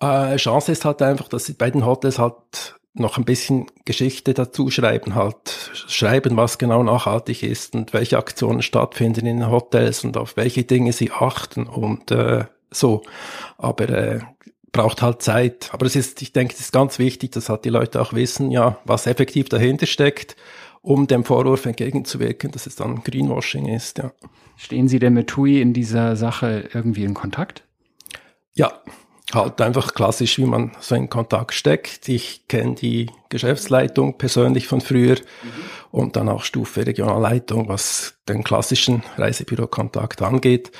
Äh, 0.00 0.36
Chance 0.36 0.72
ist 0.72 0.84
halt 0.84 1.02
einfach, 1.02 1.28
dass 1.28 1.44
sie 1.44 1.52
bei 1.52 1.70
den 1.70 1.84
Hotels 1.84 2.18
halt 2.18 2.76
noch 2.92 3.18
ein 3.18 3.24
bisschen 3.24 3.66
Geschichte 3.84 4.34
dazu 4.34 4.68
schreiben, 4.70 5.14
halt 5.14 5.70
schreiben, 5.74 6.36
was 6.36 6.58
genau 6.58 6.82
nachhaltig 6.82 7.44
ist 7.44 7.74
und 7.74 7.92
welche 7.92 8.18
Aktionen 8.18 8.62
stattfinden 8.62 9.26
in 9.26 9.38
den 9.38 9.50
Hotels 9.50 10.02
und 10.02 10.16
auf 10.16 10.36
welche 10.36 10.64
Dinge 10.64 10.92
sie 10.92 11.12
achten 11.12 11.68
und 11.68 12.10
äh, 12.10 12.46
so. 12.70 13.02
Aber 13.58 13.88
äh, 13.88 14.20
braucht 14.72 15.02
halt 15.02 15.22
Zeit. 15.22 15.70
Aber 15.72 15.86
es 15.86 15.96
ist, 15.96 16.20
ich 16.22 16.32
denke, 16.32 16.54
es 16.54 16.60
ist 16.60 16.72
ganz 16.72 16.98
wichtig, 16.98 17.32
dass 17.32 17.48
halt 17.48 17.64
die 17.64 17.70
Leute 17.70 18.00
auch 18.00 18.12
wissen, 18.12 18.50
ja, 18.50 18.78
was 18.84 19.06
effektiv 19.06 19.48
dahinter 19.48 19.86
steckt 19.86 20.36
um 20.82 21.06
dem 21.06 21.24
Vorwurf 21.24 21.66
entgegenzuwirken, 21.66 22.50
dass 22.50 22.66
es 22.66 22.76
dann 22.76 23.02
Greenwashing 23.02 23.66
ist. 23.66 23.98
Ja. 23.98 24.12
Stehen 24.56 24.88
Sie 24.88 24.98
denn 24.98 25.14
mit 25.14 25.28
TUI 25.28 25.60
in 25.60 25.72
dieser 25.72 26.16
Sache 26.16 26.68
irgendwie 26.72 27.04
in 27.04 27.14
Kontakt? 27.14 27.64
Ja, 28.52 28.82
halt 29.32 29.60
einfach 29.60 29.94
klassisch, 29.94 30.38
wie 30.38 30.44
man 30.44 30.72
so 30.80 30.94
in 30.94 31.08
Kontakt 31.08 31.54
steckt. 31.54 32.08
Ich 32.08 32.48
kenne 32.48 32.74
die 32.74 33.10
Geschäftsleitung 33.28 34.18
persönlich 34.18 34.66
von 34.66 34.80
früher 34.80 35.16
mhm. 35.16 35.50
und 35.92 36.16
dann 36.16 36.28
auch 36.28 36.42
Stufe 36.44 36.86
Regionalleitung, 36.86 37.68
was 37.68 38.14
den 38.28 38.42
klassischen 38.42 39.02
Reisebürokontakt 39.16 40.22
angeht. 40.22 40.72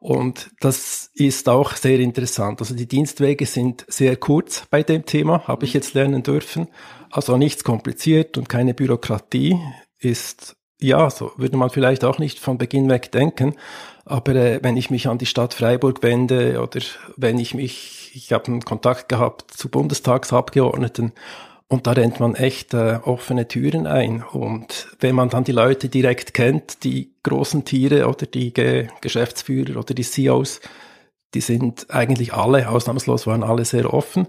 Und 0.00 0.50
das 0.60 1.10
ist 1.12 1.46
auch 1.50 1.76
sehr 1.76 2.00
interessant. 2.00 2.60
Also 2.60 2.74
die 2.74 2.88
Dienstwege 2.88 3.44
sind 3.44 3.84
sehr 3.86 4.16
kurz 4.16 4.64
bei 4.70 4.82
dem 4.82 5.04
Thema, 5.04 5.46
habe 5.46 5.66
ich 5.66 5.74
jetzt 5.74 5.92
lernen 5.92 6.22
dürfen. 6.22 6.68
Also 7.10 7.36
nichts 7.36 7.64
kompliziert 7.64 8.38
und 8.38 8.48
keine 8.48 8.72
Bürokratie 8.72 9.58
ist, 9.98 10.56
ja, 10.80 11.10
so 11.10 11.32
würde 11.36 11.58
man 11.58 11.68
vielleicht 11.68 12.04
auch 12.04 12.18
nicht 12.18 12.38
von 12.38 12.56
Beginn 12.56 12.88
weg 12.88 13.12
denken. 13.12 13.56
Aber 14.06 14.34
äh, 14.34 14.60
wenn 14.62 14.78
ich 14.78 14.88
mich 14.88 15.06
an 15.06 15.18
die 15.18 15.26
Stadt 15.26 15.52
Freiburg 15.52 16.02
wende 16.02 16.62
oder 16.62 16.80
wenn 17.18 17.38
ich 17.38 17.52
mich, 17.52 18.12
ich 18.14 18.32
habe 18.32 18.46
einen 18.46 18.64
Kontakt 18.64 19.10
gehabt 19.10 19.50
zu 19.50 19.68
Bundestagsabgeordneten 19.68 21.12
und 21.70 21.86
da 21.86 21.92
rennt 21.92 22.18
man 22.18 22.34
echt 22.34 22.74
äh, 22.74 22.98
offene 23.04 23.46
Türen 23.46 23.86
ein. 23.86 24.24
Und 24.24 24.88
wenn 24.98 25.14
man 25.14 25.28
dann 25.30 25.44
die 25.44 25.52
Leute 25.52 25.88
direkt 25.88 26.34
kennt, 26.34 26.82
die 26.82 27.14
großen 27.22 27.64
Tiere 27.64 28.08
oder 28.08 28.26
die 28.26 28.52
Ge 28.52 28.88
Geschäftsführer 29.00 29.78
oder 29.78 29.94
die 29.94 30.02
CEOs, 30.02 30.60
die 31.32 31.40
sind 31.40 31.86
eigentlich 31.88 32.34
alle, 32.34 32.68
ausnahmslos 32.68 33.28
waren 33.28 33.44
alle 33.44 33.64
sehr 33.64 33.94
offen. 33.94 34.26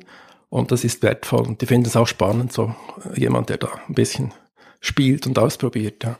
Und 0.50 0.72
das 0.72 0.84
ist 0.84 1.02
wertvoll. 1.02 1.48
Und 1.48 1.62
die 1.62 1.66
finden 1.66 1.88
es 1.88 1.96
auch 1.96 2.06
spannend, 2.06 2.54
so 2.54 2.76
jemand, 3.16 3.50
der 3.50 3.58
da 3.58 3.70
ein 3.88 3.96
bisschen 3.96 4.36
spielt 4.80 5.26
und 5.26 5.40
ausprobiert. 5.40 6.04
Ja. 6.04 6.20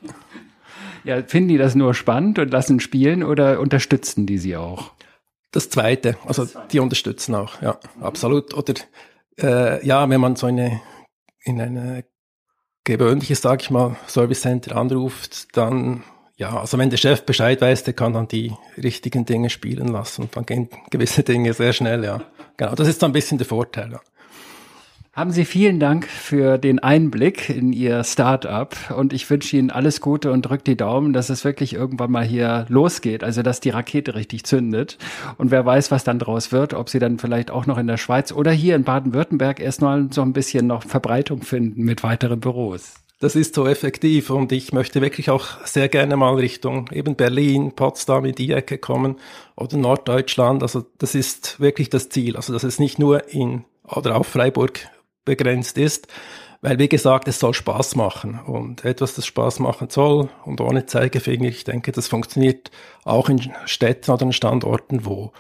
ja, 1.04 1.22
finden 1.22 1.50
die 1.50 1.58
das 1.60 1.76
nur 1.76 1.94
spannend 1.94 2.40
und 2.40 2.50
lassen 2.50 2.80
spielen 2.80 3.22
oder 3.22 3.60
unterstützen 3.60 4.26
die 4.26 4.40
sie 4.40 4.58
auch? 4.58 4.92
Das 5.52 5.70
Zweite, 5.70 6.18
also 6.26 6.44
das 6.44 6.54
Zweite. 6.54 6.68
die 6.72 6.80
unterstützen 6.80 7.36
auch, 7.36 7.62
ja, 7.62 7.78
mhm. 7.98 8.04
absolut. 8.04 8.56
Oder 8.56 8.74
äh, 9.40 9.86
ja, 9.86 10.10
wenn 10.10 10.22
man 10.22 10.36
so 10.36 10.48
eine 10.48 10.82
in 11.44 11.62
eine 11.62 12.06
gewöhnliches, 12.84 13.42
sag 13.42 13.62
ich 13.62 13.70
mal, 13.70 13.96
Service 14.08 14.42
Center 14.42 14.76
anruft, 14.76 15.56
dann 15.56 16.04
ja, 16.42 16.60
also 16.60 16.80
wenn 16.80 16.90
der 16.90 16.98
Chef 16.98 17.24
Bescheid 17.24 17.62
weiß, 17.62 17.84
der 17.84 17.94
kann 17.94 18.14
dann 18.14 18.28
die 18.28 18.52
richtigen 18.76 19.26
Dinge 19.26 19.52
spielen 19.52 19.90
lassen 19.90 20.24
und 20.24 20.36
dann 20.36 20.46
gehen 20.46 20.70
gewisse 20.90 21.22
Dinge 21.32 21.54
sehr 21.54 21.72
schnell, 21.72 22.04
ja. 22.04 22.24
Genau, 22.58 22.74
das 22.74 22.88
ist 22.88 23.00
so 23.00 23.06
ein 23.06 23.12
bisschen 23.12 23.38
der 23.38 23.46
Vorteil. 23.46 23.92
Ja. 23.92 24.02
Haben 25.14 25.32
Sie 25.32 25.44
vielen 25.44 25.82
Dank 25.82 26.08
für 26.08 26.58
den 26.58 26.80
Einblick 26.80 27.50
in 27.50 27.74
Ihr 27.74 28.06
Startup 28.06 28.74
und 28.96 29.12
ich 29.12 29.30
wünsche 29.30 29.58
Ihnen 29.58 29.70
alles 29.70 30.00
Gute 30.00 30.32
und 30.32 30.44
drücke 30.44 30.64
die 30.64 30.78
Daumen, 30.78 31.12
dass 31.12 31.30
es 31.30 31.44
wirklich 31.44 31.74
irgendwann 31.74 32.12
mal 32.12 32.24
hier 32.24 32.66
losgeht, 32.70 33.22
also 33.22 33.42
dass 33.42 33.60
die 33.60 33.72
Rakete 33.72 34.16
richtig 34.16 34.46
zündet 34.46 34.98
und 35.38 35.52
wer 35.52 35.66
weiß, 35.66 35.92
was 35.92 36.06
dann 36.06 36.18
draus 36.18 36.54
wird, 36.54 36.74
ob 36.74 36.88
Sie 36.88 37.00
dann 37.00 37.20
vielleicht 37.20 37.52
auch 37.52 37.66
noch 37.66 37.78
in 37.78 37.88
der 37.88 37.98
Schweiz 37.98 38.32
oder 38.32 38.54
hier 38.54 38.74
in 38.78 38.86
Baden-Württemberg 38.86 39.60
erstmal 39.60 40.08
so 40.14 40.22
ein 40.22 40.32
bisschen 40.32 40.66
noch 40.66 40.86
Verbreitung 40.86 41.42
finden 41.42 41.84
mit 41.84 42.04
weiteren 42.04 42.40
Büros. 42.40 42.94
Das 43.20 43.36
ist 43.36 43.54
so 43.54 43.68
effektiv 43.68 44.30
und 44.30 44.54
ich 44.54 44.72
möchte 44.72 45.02
wirklich 45.02 45.30
auch 45.30 45.66
sehr 45.66 45.90
gerne 45.90 46.16
mal 46.16 46.36
Richtung 46.36 46.90
eben 46.94 47.18
Berlin, 47.18 47.74
Potsdam 47.76 48.24
in 48.24 48.36
die 48.36 48.54
Ecke 48.54 48.78
kommen 48.78 49.18
oder 49.58 49.76
Norddeutschland. 49.76 50.64
Also 50.64 50.86
das 51.00 51.16
ist 51.16 51.60
wirklich 51.60 51.90
das 51.90 52.08
Ziel. 52.08 52.38
Also 52.38 52.54
dass 52.54 52.64
es 52.64 52.80
nicht 52.80 52.98
nur 52.98 53.28
in 53.28 53.66
oder 53.84 54.16
auf 54.16 54.28
Freiburg 54.28 54.88
begrenzt 55.26 55.78
ist, 55.78 56.08
weil 56.62 56.78
wie 56.78 56.90
gesagt, 56.90 57.28
es 57.28 57.40
soll 57.40 57.54
Spaß 57.54 57.96
machen 57.96 58.40
und 58.40 58.86
etwas, 58.86 59.16
das 59.16 59.26
Spaß 59.26 59.60
machen 59.60 59.90
soll 59.90 60.30
und 60.46 60.62
ohne 60.62 60.86
Zeigefinger, 60.86 61.48
ich 61.48 61.64
denke, 61.64 61.92
das 61.92 62.08
funktioniert 62.08 62.72
auch 63.04 63.30
in 63.30 63.52
Städten 63.66 64.12
oder 64.12 64.26
in 64.26 64.34
Standorten, 64.34 65.06
wo, 65.06 65.32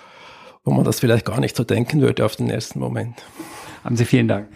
wo 0.63 0.71
man 0.71 0.83
das 0.83 0.99
vielleicht 0.99 1.25
gar 1.25 1.39
nicht 1.39 1.55
so 1.55 1.63
denken 1.63 2.01
würde 2.01 2.25
auf 2.25 2.35
den 2.35 2.49
ersten 2.49 2.79
Moment. 2.79 3.23
Haben 3.83 3.97
Sie 3.97 4.05
vielen 4.05 4.27
Dank. 4.27 4.49